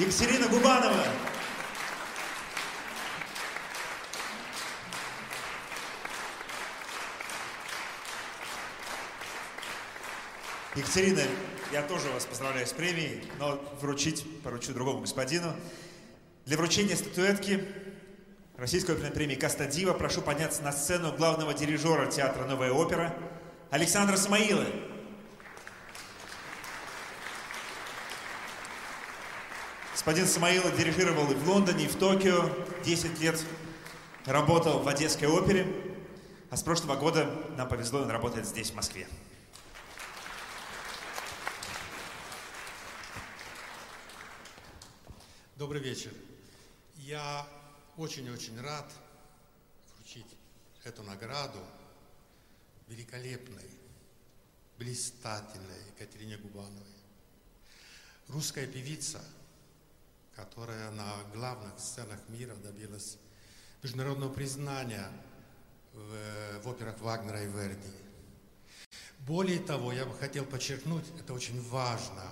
Екатерина 0.06 0.48
Губанова. 0.48 1.04
Екатерина, 10.76 11.24
я 11.72 11.82
тоже 11.82 12.10
вас 12.10 12.26
поздравляю 12.26 12.68
с 12.68 12.72
премией, 12.74 13.24
но 13.40 13.60
вручить 13.82 14.24
поручу 14.44 14.74
другому 14.74 15.00
господину. 15.00 15.56
Для 16.46 16.58
вручения 16.58 16.96
статуэтки 16.96 17.66
Российской 18.58 18.92
оперной 18.92 19.12
премии 19.12 19.34
«Каста 19.34 19.66
Дива» 19.66 19.94
прошу 19.94 20.22
подняться 20.22 20.62
на 20.62 20.72
сцену 20.72 21.14
главного 21.14 21.56
дирижера 21.56 22.06
театра 22.06 22.46
«Новая 22.46 22.72
опера» 22.72 23.18
Александра 23.72 24.18
Самоила. 24.18 24.66
Господин 30.06 30.28
Самоилов 30.28 30.78
дирижировал 30.78 31.32
и 31.32 31.34
в 31.34 31.50
Лондоне, 31.50 31.86
и 31.86 31.88
в 31.88 31.98
Токио. 31.98 32.48
10 32.84 33.20
лет 33.22 33.44
работал 34.26 34.84
в 34.84 34.88
Одесской 34.88 35.28
опере. 35.28 35.66
А 36.52 36.58
с 36.58 36.62
прошлого 36.62 36.96
года 36.96 37.26
нам 37.58 37.68
повезло, 37.68 38.02
он 38.02 38.12
работает 38.12 38.46
здесь, 38.46 38.70
в 38.70 38.76
Москве. 38.76 39.08
Добрый 45.56 45.82
вечер. 45.82 46.12
Я 46.98 47.48
очень-очень 47.98 48.62
рад 48.62 48.88
вручить 49.96 50.38
эту 50.84 51.02
награду 51.02 51.66
великолепной, 52.90 53.72
блистательной 54.78 55.80
Екатерине 55.98 56.38
Губановой. 56.38 56.94
Русская 58.28 58.68
певица, 58.68 59.20
которая 60.36 60.92
на 60.92 61.24
главных 61.34 61.80
сценах 61.80 62.20
мира 62.28 62.56
добилась 62.56 63.18
международного 63.82 64.34
признания 64.34 65.10
в, 65.94 66.60
в 66.64 66.70
операх 66.70 67.00
Вагнера 67.00 67.44
и 67.44 67.48
Верди. 67.48 67.92
Более 69.20 69.60
того, 69.60 69.94
я 69.94 70.06
бы 70.06 70.14
хотел 70.18 70.46
подчеркнуть, 70.46 71.06
это 71.20 71.34
очень 71.34 71.62
важно, 71.70 72.24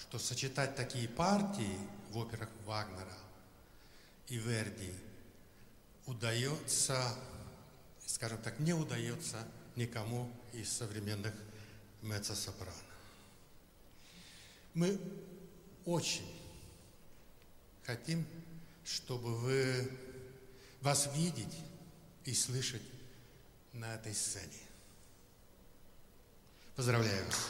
что 0.00 0.18
сочетать 0.18 0.74
такие 0.74 1.08
партии 1.08 1.76
в 2.10 2.18
операх 2.18 2.48
Вагнера 2.64 3.16
и 4.28 4.36
Верди 4.36 4.92
удается, 6.06 7.14
скажем 8.06 8.38
так, 8.38 8.58
не 8.58 8.72
удается 8.72 9.46
никому 9.76 10.30
из 10.52 10.72
современных 10.72 11.34
меццо-сопрано. 12.02 12.72
Мы 14.74 14.98
очень 15.84 16.39
хотим, 17.90 18.24
чтобы 18.84 19.36
вы, 19.38 19.90
вас 20.80 21.10
видеть 21.16 21.56
и 22.24 22.32
слышать 22.32 22.82
на 23.72 23.96
этой 23.96 24.14
сцене. 24.14 24.46
Поздравляю 26.76 27.26
вас. 27.26 27.48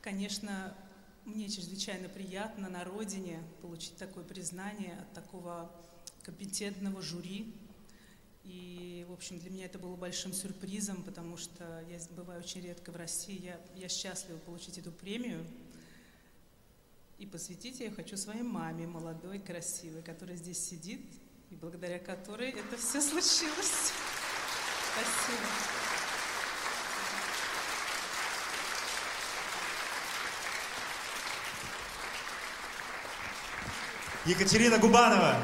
Конечно, 0.00 0.74
мне 1.28 1.48
чрезвычайно 1.48 2.08
приятно 2.08 2.68
на 2.68 2.84
родине 2.84 3.42
получить 3.62 3.96
такое 3.96 4.24
признание 4.24 4.98
от 5.00 5.12
такого 5.12 5.70
компетентного 6.22 7.02
жюри. 7.02 7.54
И, 8.44 9.04
в 9.08 9.12
общем, 9.12 9.38
для 9.38 9.50
меня 9.50 9.66
это 9.66 9.78
было 9.78 9.94
большим 9.94 10.32
сюрпризом, 10.32 11.02
потому 11.02 11.36
что 11.36 11.84
я 11.90 11.98
бываю 12.16 12.40
очень 12.40 12.62
редко 12.62 12.90
в 12.90 12.96
России. 12.96 13.40
Я, 13.42 13.60
я 13.76 13.88
счастлива 13.88 14.38
получить 14.38 14.78
эту 14.78 14.90
премию. 14.90 15.44
И 17.18 17.26
посвятить 17.26 17.80
я 17.80 17.90
хочу 17.90 18.16
своей 18.16 18.42
маме, 18.42 18.86
молодой, 18.86 19.38
красивой, 19.38 20.02
которая 20.02 20.36
здесь 20.36 20.58
сидит, 20.58 21.00
и 21.50 21.56
благодаря 21.56 21.98
которой 21.98 22.50
это 22.50 22.76
все 22.76 23.00
случилось. 23.00 23.92
Спасибо. 24.92 25.87
Екатерина 34.28 34.76
Губанова. 34.76 35.34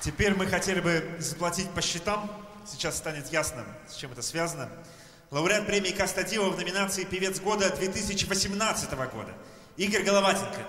Теперь 0.00 0.34
мы 0.34 0.46
хотели 0.46 0.80
бы 0.80 1.16
заплатить 1.18 1.70
по 1.70 1.80
счетам. 1.80 2.30
Сейчас 2.66 2.98
станет 2.98 3.32
ясно, 3.32 3.64
с 3.88 3.94
чем 3.94 4.12
это 4.12 4.20
связано. 4.20 4.68
Лауреат 5.32 5.66
премии 5.66 5.92
Кастадива 5.92 6.50
в 6.50 6.58
номинации 6.58 7.04
«Певец 7.04 7.40
года» 7.40 7.74
2018 7.74 8.90
года. 8.90 9.32
Игорь 9.78 10.02
Головатенко. 10.02 10.60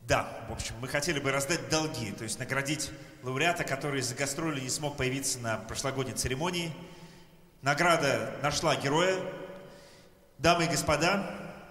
Да, 0.00 0.46
в 0.48 0.52
общем, 0.52 0.74
мы 0.80 0.88
хотели 0.88 1.20
бы 1.20 1.30
раздать 1.30 1.68
долги, 1.68 2.10
то 2.12 2.24
есть 2.24 2.38
наградить 2.38 2.90
лауреата, 3.22 3.64
который 3.64 4.00
из-за 4.00 4.14
гастроли 4.14 4.60
не 4.60 4.70
смог 4.70 4.96
появиться 4.96 5.38
на 5.40 5.58
прошлогодней 5.58 6.14
церемонии. 6.14 6.72
Награда 7.62 8.34
нашла 8.42 8.74
героя. 8.74 9.16
Дамы 10.38 10.64
и 10.64 10.68
господа, 10.68 11.24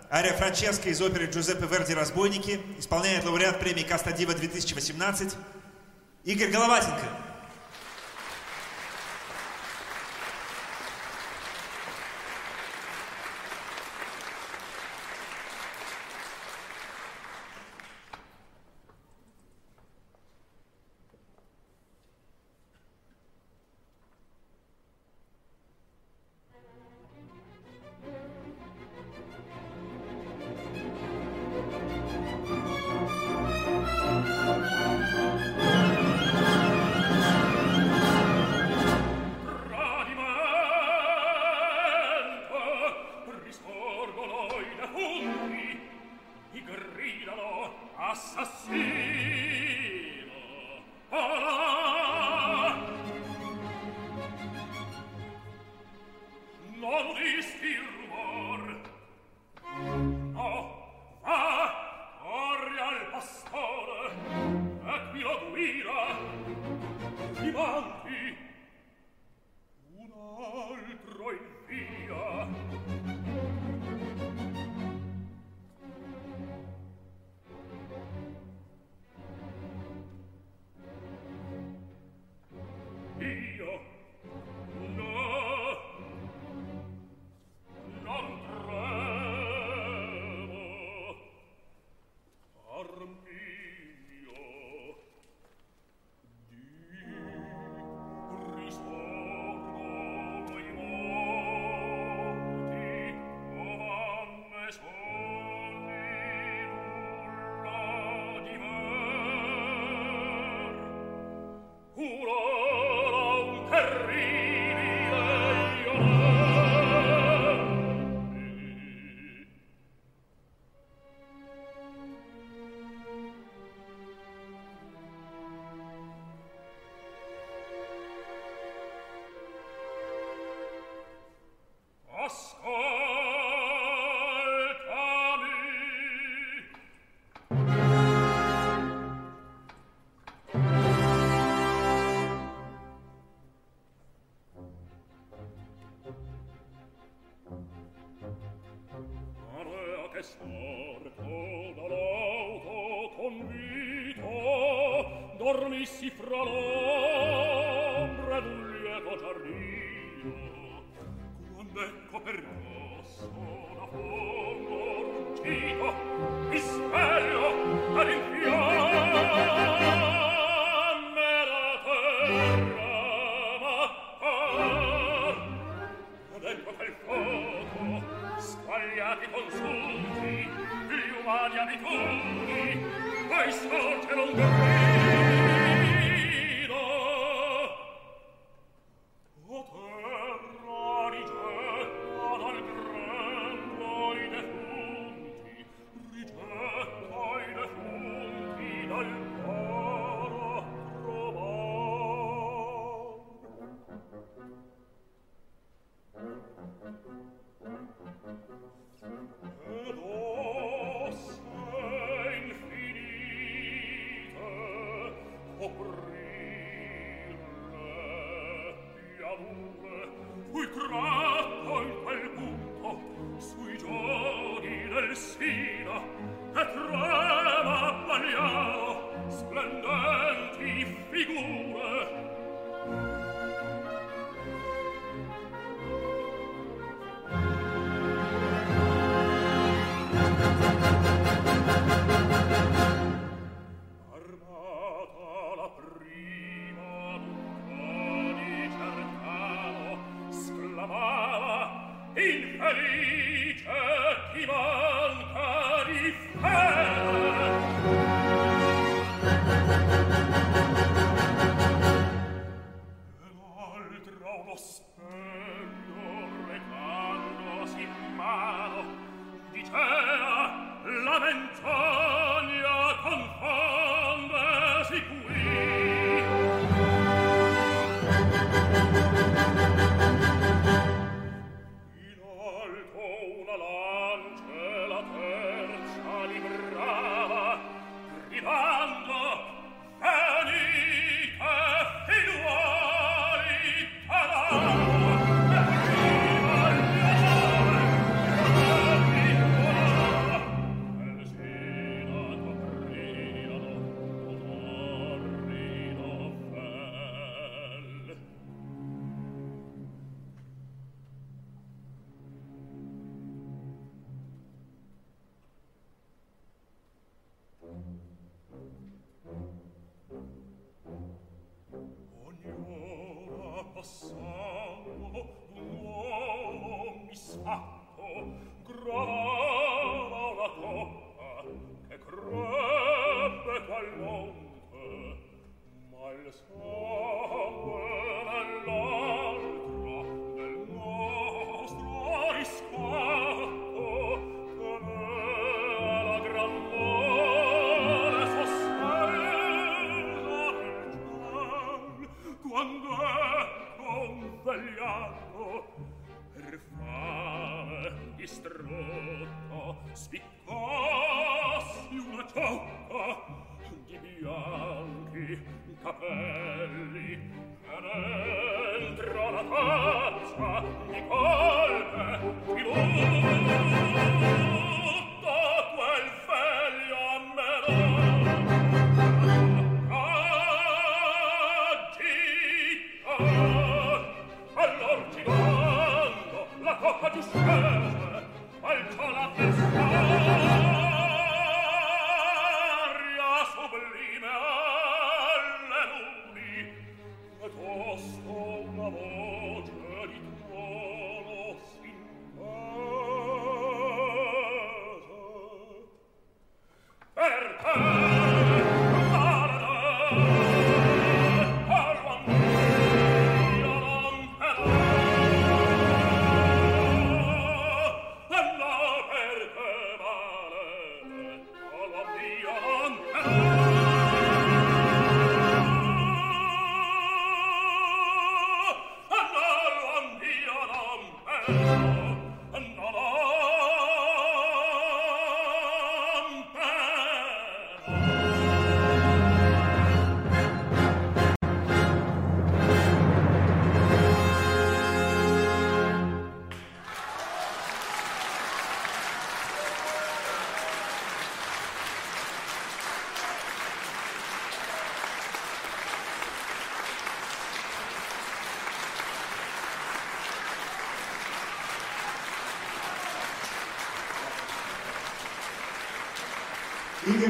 Ария 0.09 0.31
Франческо 0.31 0.87
из 0.87 1.01
оперы 1.01 1.25
Джузеппе 1.25 1.65
Верди 1.67 1.93
«Разбойники» 1.93 2.61
исполняет 2.79 3.25
лауреат 3.25 3.59
премии 3.59 3.83
Каста 3.83 4.13
Дива 4.13 4.33
2018 4.33 5.35
Игорь 6.23 6.49
Головатенко. 6.49 7.05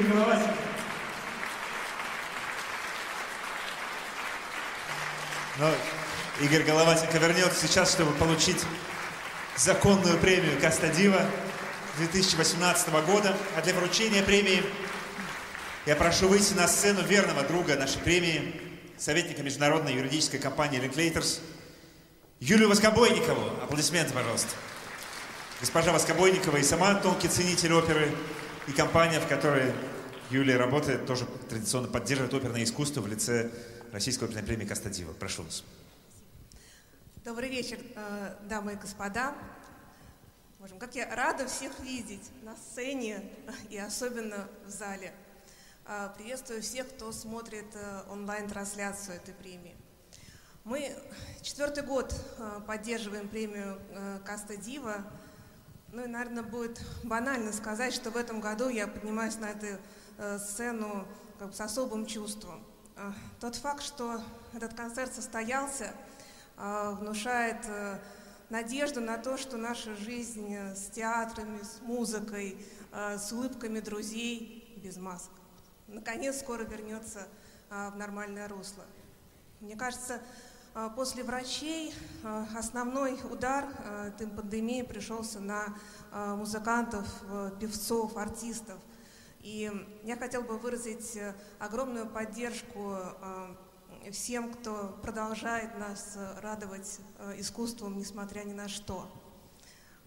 Головатенко. 0.04 0.54
Но 5.58 5.72
Игорь 6.39 6.64
Головатенко 6.64 7.18
вернется 7.18 7.68
сейчас, 7.68 7.91
чтобы 7.91 8.12
получить 8.14 8.64
законную 9.56 10.18
премию 10.18 10.60
Каста 10.60 10.88
Дива 10.88 11.26
2018 11.97 12.89
года. 13.06 13.36
А 13.56 13.62
для 13.62 13.74
вручения 13.74 14.24
премии 14.24 14.64
я 15.86 15.95
прошу 15.95 16.28
выйти 16.28 16.54
на 16.54 16.68
сцену 16.68 17.04
верного 17.04 17.43
друга 17.43 17.76
нашей 17.76 17.99
премии, 17.99 18.60
советника 18.97 19.43
международной 19.43 19.93
юридической 19.93 20.39
компании 20.39 20.80
Linklaters, 20.80 21.39
Юлию 22.39 22.70
Воскобойникову. 22.70 23.64
Аплодисменты, 23.64 24.14
пожалуйста. 24.14 24.49
Госпожа 25.60 25.91
Воскобойникова 25.91 26.58
и 26.58 26.64
сама 26.64 26.95
тонкий 26.95 27.28
ценитель 27.28 27.74
оперы, 27.74 28.12
и 28.68 28.72
компания, 28.72 29.20
в 29.20 29.28
которой 29.28 29.74
Юлия 30.32 30.56
работает, 30.56 31.06
тоже 31.06 31.26
традиционно 31.50 31.90
поддерживает 31.90 32.34
оперное 32.34 32.64
искусство 32.64 33.02
в 33.02 33.08
лице 33.08 33.52
Российской 33.92 34.24
оперной 34.24 34.44
премии 34.44 34.66
Кастадива. 34.66 35.12
Прошу 35.12 35.44
вас. 35.44 35.66
Добрый 37.26 37.50
вечер, 37.50 37.78
э, 37.96 38.36
дамы 38.48 38.74
и 38.74 38.76
господа. 38.78 39.36
Боже, 40.60 40.76
как 40.76 40.96
я 40.96 41.14
рада 41.14 41.48
всех 41.48 41.78
видеть 41.82 42.24
на 42.44 42.56
сцене 42.56 43.30
и 43.70 43.78
особенно 43.78 44.48
в 44.66 44.70
зале. 44.70 45.12
Э, 45.86 46.10
приветствую 46.18 46.62
всех, 46.62 46.88
кто 46.88 47.12
смотрит 47.12 47.68
э, 47.74 48.04
онлайн-трансляцию 48.10 49.18
этой 49.18 49.34
премии. 49.34 49.76
Мы 50.64 50.96
четвертый 51.42 51.84
год 51.84 52.14
поддерживаем 52.68 53.28
премию 53.28 53.82
Каста 54.24 54.56
Дива. 54.56 55.04
Ну 55.92 56.06
и, 56.06 56.08
наверное, 56.08 56.44
будет 56.44 56.80
банально 57.04 57.52
сказать, 57.52 57.94
что 57.94 58.12
в 58.12 58.16
этом 58.16 58.40
году 58.40 58.70
я 58.70 58.88
поднимаюсь 58.88 59.38
на 59.38 59.50
эту 59.50 59.80
сцену 60.39 61.05
как 61.39 61.49
бы 61.49 61.53
с 61.53 61.61
особым 61.61 62.05
чувством. 62.05 62.63
Тот 63.39 63.55
факт, 63.55 63.82
что 63.82 64.22
этот 64.53 64.74
концерт 64.74 65.13
состоялся– 65.13 65.93
внушает 66.61 67.57
э, 67.65 67.97
надежду 68.49 69.01
на 69.01 69.17
то, 69.17 69.38
что 69.38 69.57
наша 69.57 69.95
жизнь 69.95 70.53
э, 70.53 70.76
с 70.76 70.89
театрами, 70.89 71.61
с 71.63 71.82
музыкой, 71.82 72.57
э, 72.91 73.17
с 73.17 73.32
улыбками 73.32 73.80
друзей 73.80 74.80
без 74.84 74.97
масок, 74.97 75.34
наконец 75.88 76.39
скоро 76.39 76.63
вернется 76.63 77.28
в 77.69 77.95
нормальное 77.95 78.49
русло. 78.49 78.84
Мне 79.61 79.78
кажется, 79.78 80.19
после 80.97 81.24
врачей 81.24 81.93
основной 82.53 83.17
удар 83.32 83.65
этой 84.07 84.28
пандемии 84.28 84.82
пришелся 84.82 85.39
на 85.39 85.74
музыкантов, 86.36 87.07
певцов, 87.61 88.17
артистов. 88.17 88.78
И 89.44 89.72
я 90.04 90.18
хотела 90.18 90.44
бы 90.44 90.58
выразить 90.58 91.18
огромную 91.60 92.08
поддержку 92.08 92.98
всем, 94.10 94.52
кто 94.52 94.98
продолжает 95.04 95.78
нас 95.78 96.14
э, 96.16 96.39
радовать 96.39 97.00
э, 97.20 97.39
искусством, 97.39 97.98
несмотря 97.98 98.44
ни 98.44 98.54
на 98.54 98.68
что. 98.68 99.08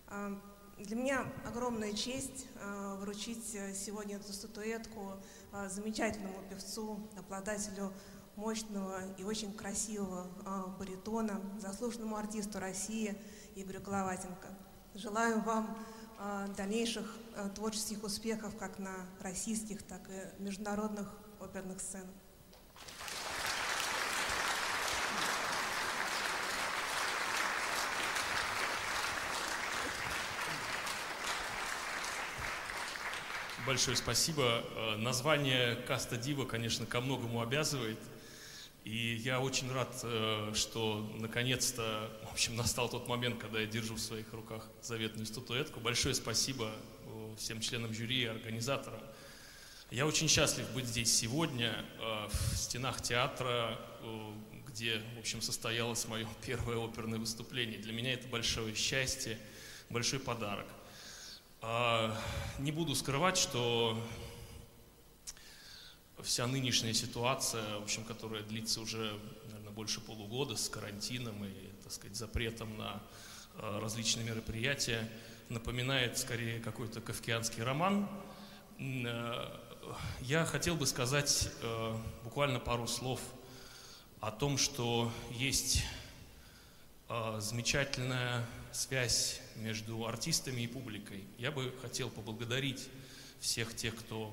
Э, 0.08 0.34
для 0.78 0.96
меня 0.96 1.24
огромная 1.46 1.92
честь 1.92 2.48
вручить 2.98 3.56
сегодня 3.76 4.16
эту 4.16 4.32
статуэтку 4.32 5.12
замечательному 5.68 6.34
певцу, 6.50 6.98
обладателю 7.16 7.92
мощного 8.34 9.00
и 9.16 9.22
очень 9.22 9.54
красивого 9.54 10.26
баритона, 10.76 11.40
заслуженному 11.60 12.16
артисту 12.16 12.58
России 12.58 13.16
Игорю 13.54 13.82
Головатенко. 13.82 14.48
Желаю 14.96 15.40
вам 15.42 15.78
дальнейших 16.56 17.06
творческих 17.54 18.02
успехов 18.04 18.56
как 18.56 18.78
на 18.78 18.94
российских, 19.20 19.82
так 19.82 20.00
и 20.08 20.42
международных 20.42 21.12
оперных 21.40 21.80
сценах. 21.80 22.14
Большое 33.66 33.96
спасибо. 33.96 34.62
Э, 34.76 34.96
название 34.96 35.74
Каста 35.74 36.18
Дива, 36.18 36.44
конечно, 36.44 36.84
ко 36.84 37.00
многому 37.00 37.40
обязывает. 37.40 37.98
И 38.84 39.14
я 39.24 39.40
очень 39.40 39.72
рад, 39.72 39.98
э, 40.02 40.52
что 40.54 41.10
наконец-то, 41.18 42.10
в 42.28 42.32
общем, 42.32 42.54
настал 42.54 42.90
тот 42.90 43.08
момент, 43.08 43.40
когда 43.40 43.60
я 43.60 43.66
держу 43.66 43.94
в 43.94 44.00
своих 44.00 44.30
руках 44.32 44.68
заветную 44.82 45.24
статуэтку. 45.24 45.80
Большое 45.80 46.14
спасибо 46.14 46.70
э, 47.06 47.34
всем 47.38 47.60
членам 47.60 47.94
жюри 47.94 48.22
и 48.22 48.26
организаторам. 48.26 49.00
Я 49.90 50.06
очень 50.06 50.28
счастлив 50.28 50.68
быть 50.72 50.86
здесь 50.86 51.14
сегодня, 51.14 51.84
в 52.00 52.56
стенах 52.56 53.00
театра, 53.00 53.78
где, 54.66 55.00
в 55.14 55.20
общем, 55.20 55.40
состоялось 55.40 56.06
мое 56.08 56.26
первое 56.46 56.76
оперное 56.78 57.18
выступление. 57.18 57.78
Для 57.78 57.92
меня 57.92 58.12
это 58.12 58.26
большое 58.28 58.74
счастье, 58.74 59.38
большой 59.88 60.18
подарок. 60.18 60.66
А, 61.62 62.20
не 62.58 62.72
буду 62.72 62.94
скрывать, 62.94 63.38
что 63.38 63.98
вся 66.24 66.46
нынешняя 66.46 66.94
ситуация, 66.94 67.78
в 67.78 67.82
общем, 67.82 68.02
которая 68.04 68.42
длится 68.42 68.80
уже, 68.80 69.18
наверное, 69.46 69.72
больше 69.72 70.00
полугода 70.00 70.56
с 70.56 70.68
карантином 70.68 71.44
и, 71.44 71.52
так 71.82 71.92
сказать, 71.92 72.16
запретом 72.16 72.76
на 72.78 73.02
а, 73.56 73.80
различные 73.80 74.24
мероприятия, 74.24 75.08
напоминает 75.50 76.18
скорее 76.18 76.60
какой-то 76.60 77.00
кавкианский 77.00 77.62
роман. 77.62 78.08
А, 78.80 79.60
я 80.22 80.46
хотел 80.46 80.76
бы 80.76 80.86
сказать 80.86 81.50
буквально 82.24 82.58
пару 82.58 82.86
слов 82.86 83.20
о 84.20 84.30
том, 84.30 84.56
что 84.56 85.12
есть 85.30 85.84
замечательная 87.38 88.46
связь 88.72 89.40
между 89.56 90.06
артистами 90.06 90.62
и 90.62 90.66
публикой. 90.66 91.22
Я 91.36 91.52
бы 91.52 91.72
хотел 91.82 92.08
поблагодарить 92.08 92.88
всех 93.40 93.76
тех, 93.76 93.94
кто 93.94 94.32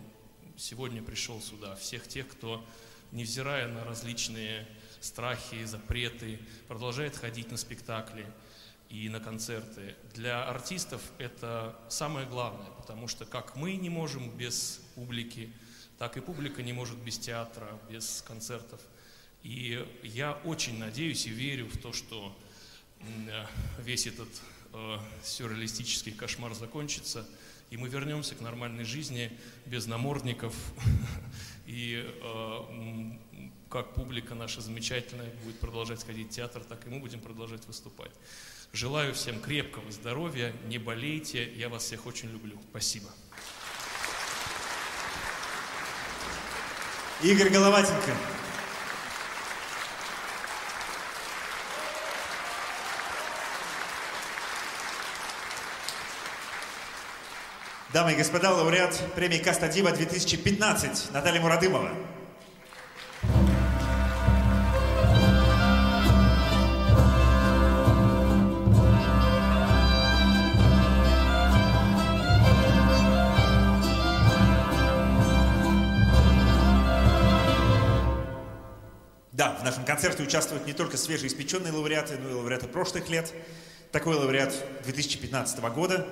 сегодня 0.61 1.01
пришел 1.01 1.41
сюда, 1.41 1.75
всех 1.75 2.07
тех, 2.07 2.27
кто, 2.27 2.63
невзирая 3.11 3.67
на 3.67 3.83
различные 3.83 4.67
страхи, 4.99 5.65
запреты, 5.65 6.39
продолжает 6.67 7.17
ходить 7.17 7.49
на 7.49 7.57
спектакли 7.57 8.27
и 8.89 9.09
на 9.09 9.19
концерты. 9.19 9.95
Для 10.13 10.47
артистов 10.47 11.01
это 11.17 11.75
самое 11.89 12.27
главное, 12.27 12.69
потому 12.77 13.07
что 13.07 13.25
как 13.25 13.55
мы 13.55 13.73
не 13.73 13.89
можем 13.89 14.29
без 14.37 14.81
публики, 14.93 15.51
так 15.97 16.15
и 16.17 16.21
публика 16.21 16.61
не 16.61 16.73
может 16.73 16.97
без 16.99 17.17
театра, 17.17 17.67
без 17.89 18.23
концертов. 18.27 18.79
И 19.41 19.83
я 20.03 20.33
очень 20.45 20.77
надеюсь 20.77 21.25
и 21.25 21.31
верю 21.31 21.65
в 21.69 21.77
то, 21.77 21.91
что 21.91 22.37
э, 22.99 23.45
весь 23.79 24.05
этот 24.05 24.29
э, 24.73 24.99
сюрреалистический 25.23 26.11
кошмар 26.11 26.53
закончится, 26.53 27.27
и 27.71 27.77
мы 27.77 27.87
вернемся 27.87 28.35
к 28.35 28.41
нормальной 28.41 28.83
жизни 28.83 29.31
без 29.65 29.87
намордников. 29.87 30.53
И 31.65 32.05
э, 32.05 33.11
как 33.69 33.93
публика 33.93 34.35
наша 34.35 34.59
замечательная 34.59 35.29
будет 35.45 35.57
продолжать 35.59 36.05
ходить 36.05 36.27
в 36.27 36.31
театр, 36.31 36.63
так 36.67 36.85
и 36.85 36.89
мы 36.89 36.99
будем 36.99 37.21
продолжать 37.21 37.65
выступать. 37.65 38.11
Желаю 38.73 39.13
всем 39.13 39.39
крепкого 39.39 39.89
здоровья, 39.89 40.53
не 40.65 40.79
болейте, 40.79 41.49
я 41.53 41.69
вас 41.69 41.83
всех 41.83 42.05
очень 42.05 42.29
люблю. 42.29 42.59
Спасибо. 42.71 43.09
Игорь 47.23 47.49
Головатенко. 47.51 48.17
Дамы 57.93 58.13
и 58.13 58.15
господа, 58.15 58.53
лауреат 58.53 58.97
премии 59.15 59.39
Каста 59.39 59.67
Дива 59.67 59.91
2015 59.91 61.11
Наталья 61.11 61.41
Мурадымова. 61.41 61.91
Да, 79.33 79.57
в 79.59 79.65
нашем 79.65 79.83
концерте 79.83 80.23
участвуют 80.23 80.65
не 80.65 80.71
только 80.71 80.95
свежеиспеченные 80.95 81.73
лауреаты, 81.73 82.17
но 82.17 82.29
и 82.29 82.33
лауреаты 82.33 82.67
прошлых 82.67 83.09
лет. 83.09 83.33
Такой 83.91 84.15
лауреат 84.15 84.55
2015 84.85 85.59
года 85.75 86.07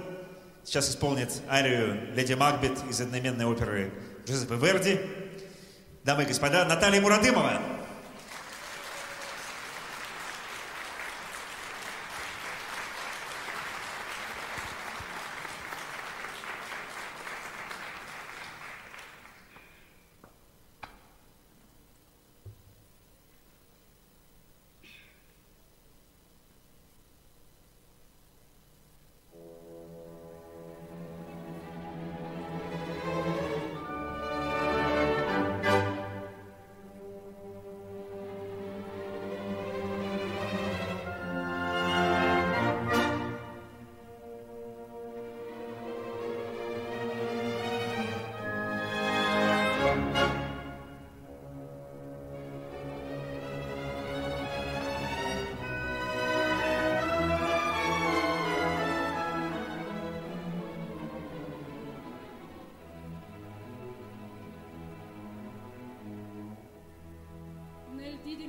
сейчас 0.69 0.91
исполнит 0.91 1.41
арию 1.49 2.13
«Леди 2.13 2.33
Макбет» 2.33 2.77
из 2.87 3.01
одноименной 3.01 3.45
оперы 3.45 3.91
Джузеппе 4.27 4.53
Верди. 4.53 4.99
Дамы 6.03 6.23
и 6.23 6.25
господа, 6.27 6.63
Наталья 6.63 7.01
Мурадымова. 7.01 7.78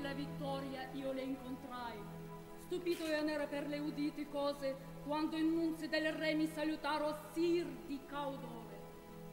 Vidi 0.01 0.03
la 0.03 0.13
vittoria 0.15 0.89
io 0.93 1.13
le 1.13 1.23
incontrai. 1.23 1.99
Stupito 2.65 3.05
io 3.05 3.23
n'ero 3.23 3.47
per 3.47 3.67
le 3.67 3.79
udite 3.79 4.29
cose, 4.29 4.77
quando 5.05 5.37
in 5.37 5.53
nunzi 5.53 5.89
del 5.89 6.13
re 6.13 6.35
mi 6.35 6.47
salutaro 6.47 7.17
sir 7.33 7.67
di 7.87 8.01
caudore. 8.07 8.79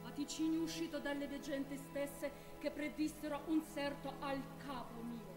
A 0.04 0.10
Ticini 0.10 0.56
uscito 0.56 0.98
dalle 0.98 1.26
veggenti 1.26 1.76
stesse 1.76 2.46
che 2.58 2.70
predissero 2.70 3.42
un 3.46 3.62
certo 3.72 4.14
al 4.20 4.40
capo 4.58 5.00
mio. 5.00 5.36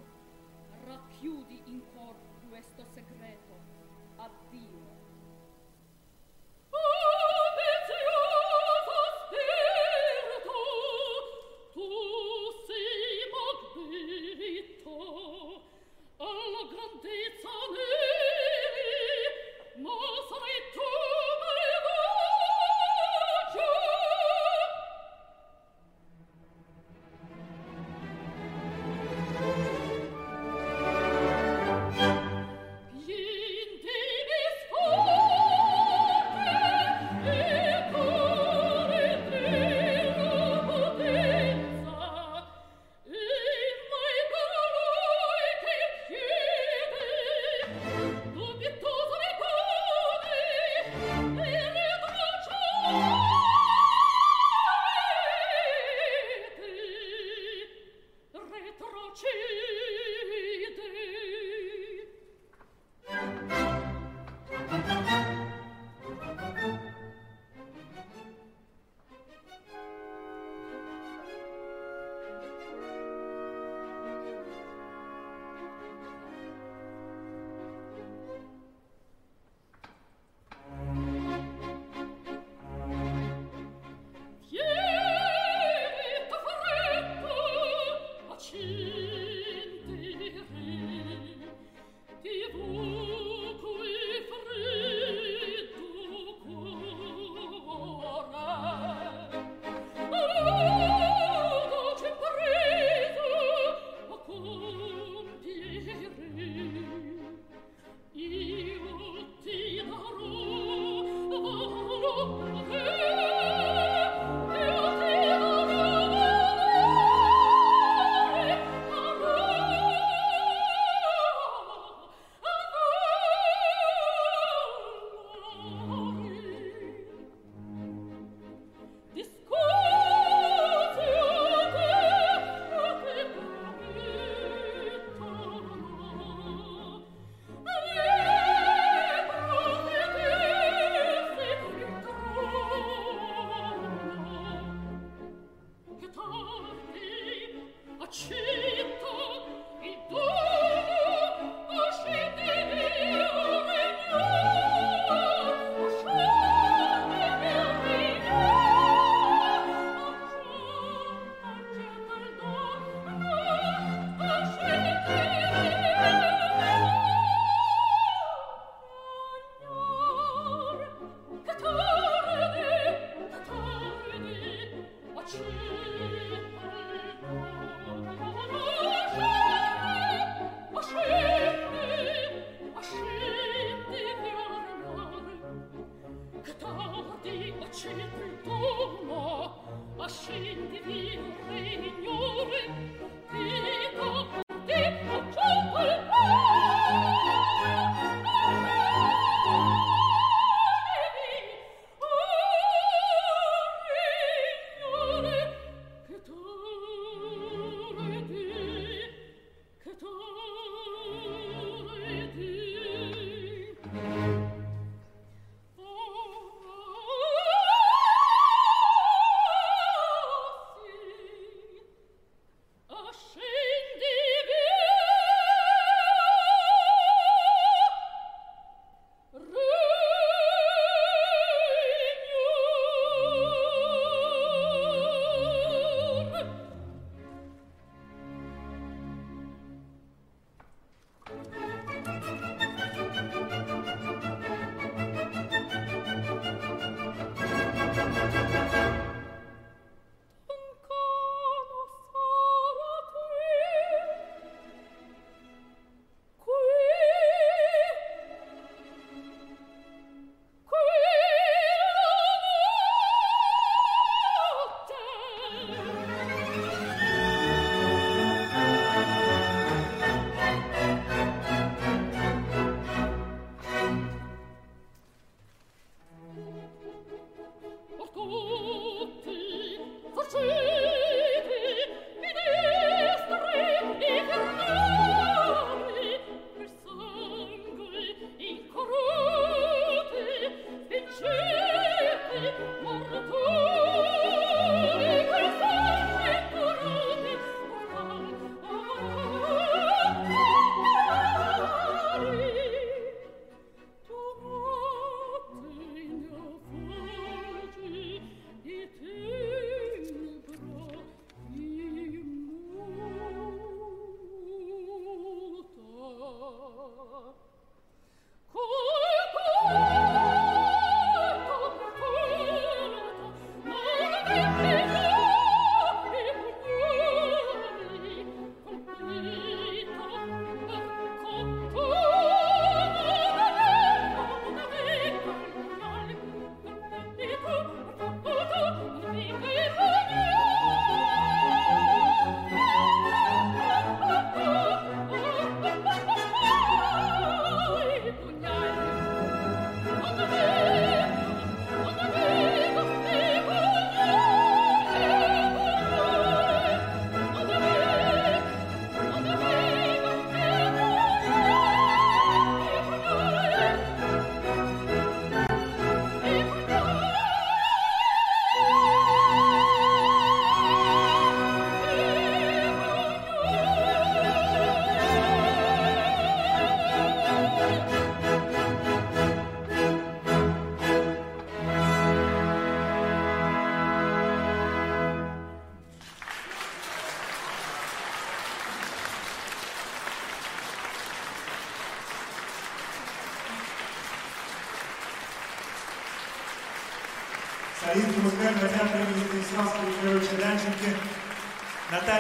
Racchiudi 0.86 1.62
in 1.66 1.82
cor 1.94 2.16
questo 2.50 2.86
segreto. 2.92 3.60
Addio. 4.18 5.01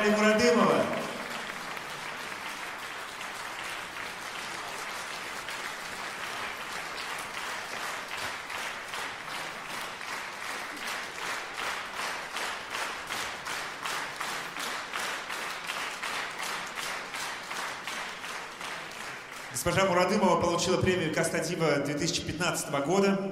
Наталья 0.01 0.17
Мурадымова. 0.17 0.85
Госпожа 19.51 19.85
Мурадымова 19.85 20.41
получила 20.41 20.77
премию 20.77 21.13
Кастадива 21.13 21.75
2015 21.75 22.71
года. 22.85 23.31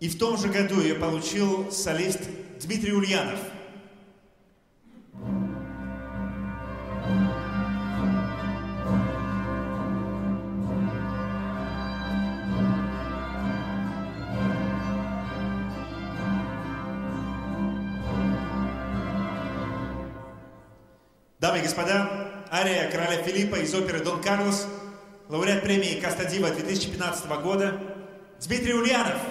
И 0.00 0.08
в 0.08 0.18
том 0.18 0.36
же 0.38 0.48
году 0.48 0.80
ее 0.80 0.96
получил 0.96 1.70
солист 1.70 2.22
Дмитрий 2.60 2.92
Ульянов. 2.92 3.38
Филиппа 23.38 23.54
из 23.54 23.72
оперы 23.72 24.00
«Дон 24.00 24.20
Карлос», 24.20 24.66
лауреат 25.28 25.62
премии 25.62 26.00
Кастадива 26.00 26.50
2015 26.50 27.28
года 27.40 27.80
Дмитрий 28.40 28.74
Ульянов– 28.74 29.20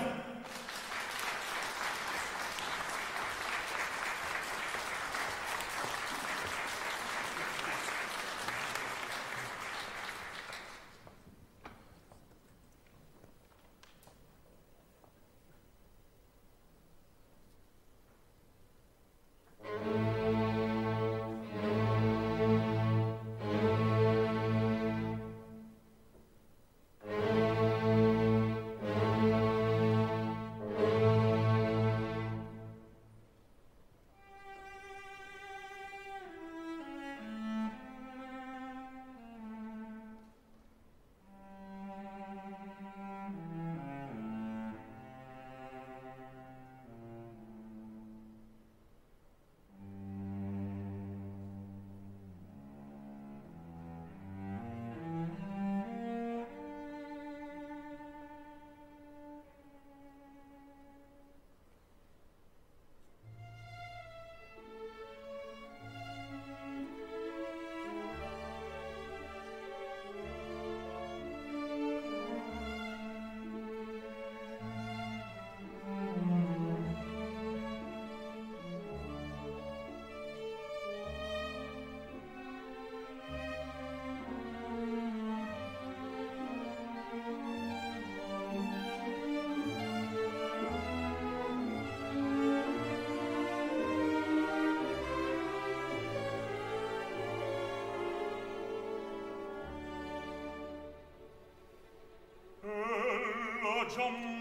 Facciamo 103.97 104.36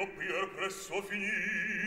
doppier 0.00 0.46
presso 0.56 1.02
finir. 1.02 1.79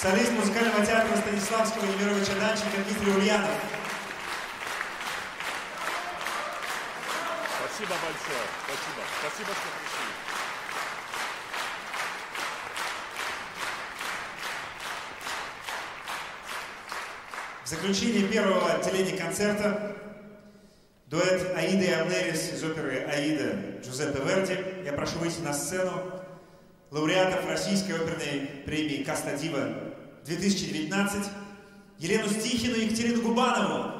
Солист 0.00 0.32
музыкального 0.32 0.86
театра 0.86 1.14
Станиславского 1.14 1.84
Немировича 1.84 2.32
Данченко 2.40 2.78
Дмитрий 2.86 3.12
Ульянов. 3.12 3.50
Спасибо 7.58 7.94
большое. 8.00 8.46
Спасибо. 8.64 9.02
Спасибо, 9.20 9.50
что 9.52 9.68
пришли. 9.76 10.08
В 17.62 17.68
заключении 17.68 18.26
первого 18.26 18.72
отделения 18.72 19.18
концерта 19.18 19.96
дуэт 21.08 21.54
Аида 21.54 21.84
и 21.84 21.92
Амнерис 21.92 22.54
из 22.54 22.64
оперы 22.64 23.00
«Аида» 23.00 23.82
Джузеппе 23.84 24.22
Верди. 24.24 24.82
Я 24.82 24.94
прошу 24.94 25.18
выйти 25.18 25.40
на 25.40 25.52
сцену 25.52 26.24
лауреатов 26.90 27.46
Российской 27.46 27.92
оперной 27.92 28.62
премии 28.64 29.04
«Каста 29.04 29.36
Дива» 29.36 29.89
2019 30.26 31.30
Елену 31.98 32.28
Стихину 32.28 32.74
и 32.76 32.86
Екатерину 32.86 33.22
Губанову. 33.22 33.99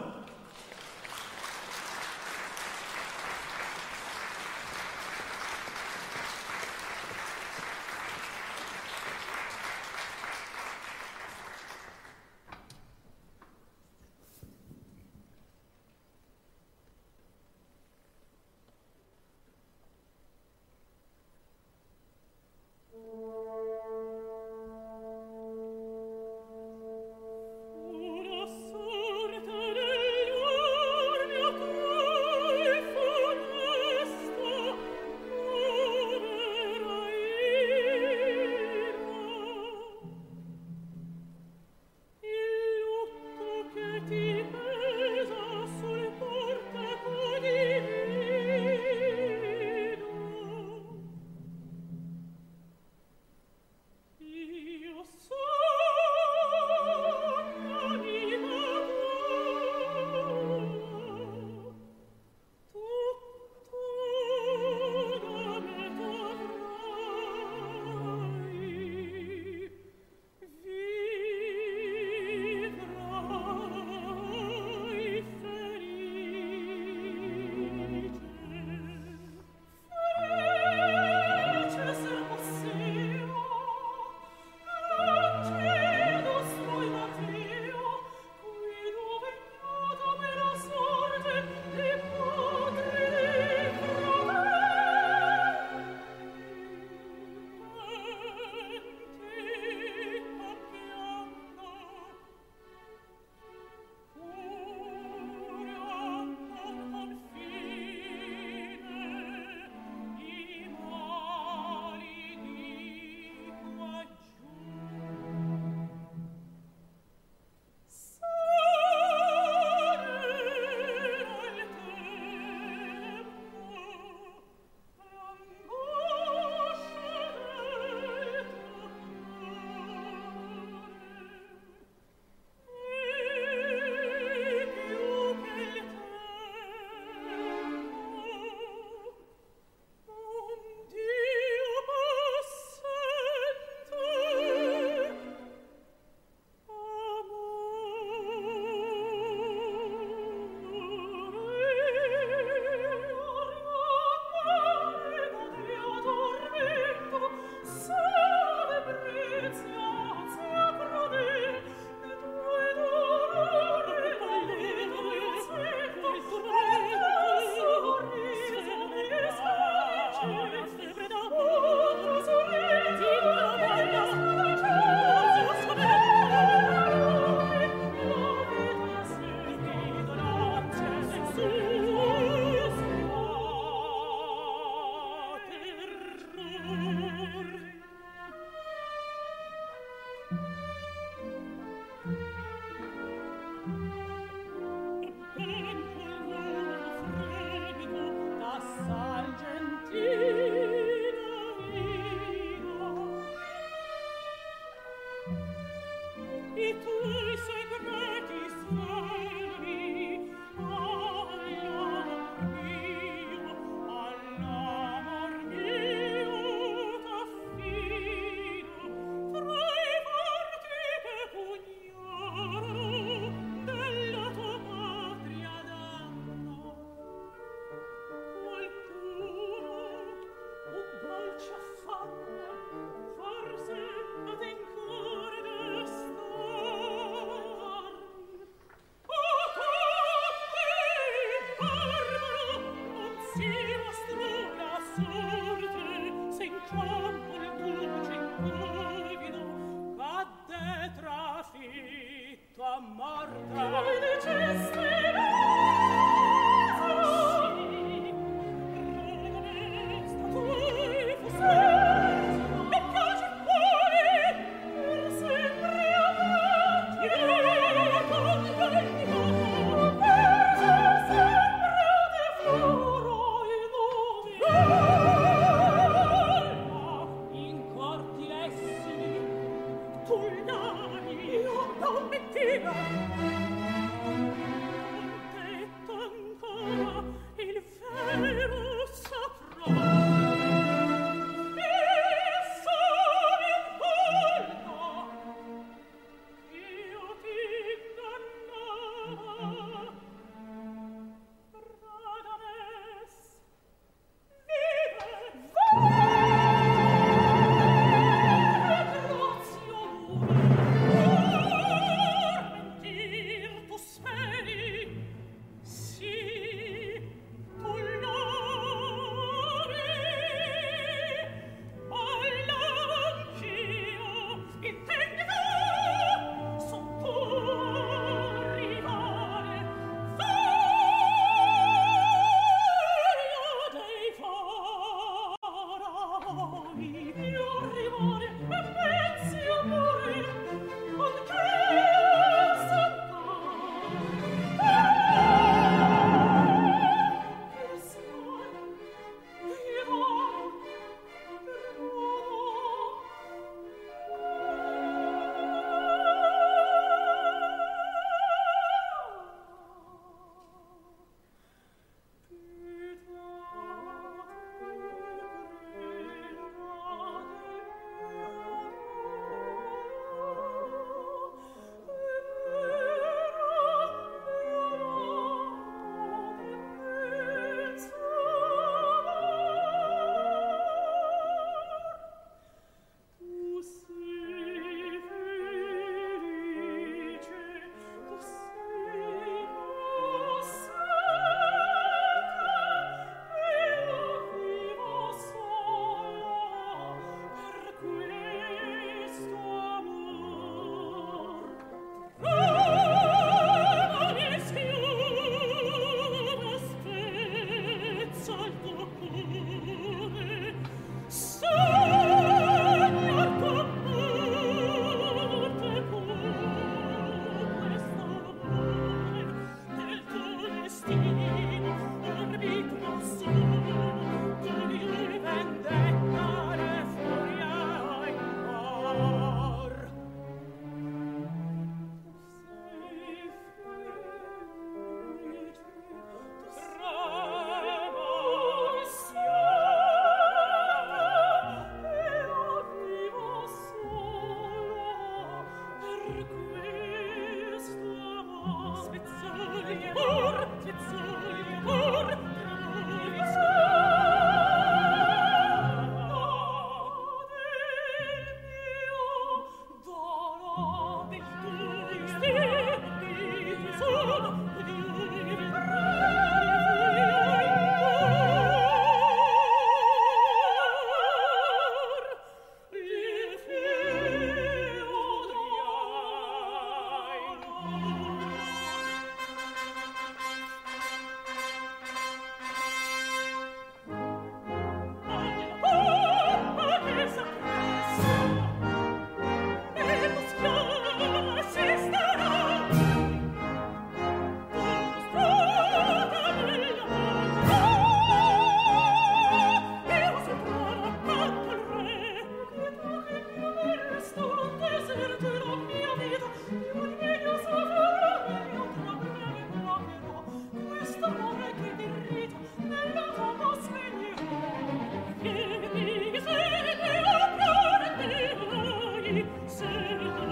seven. 519.50 520.29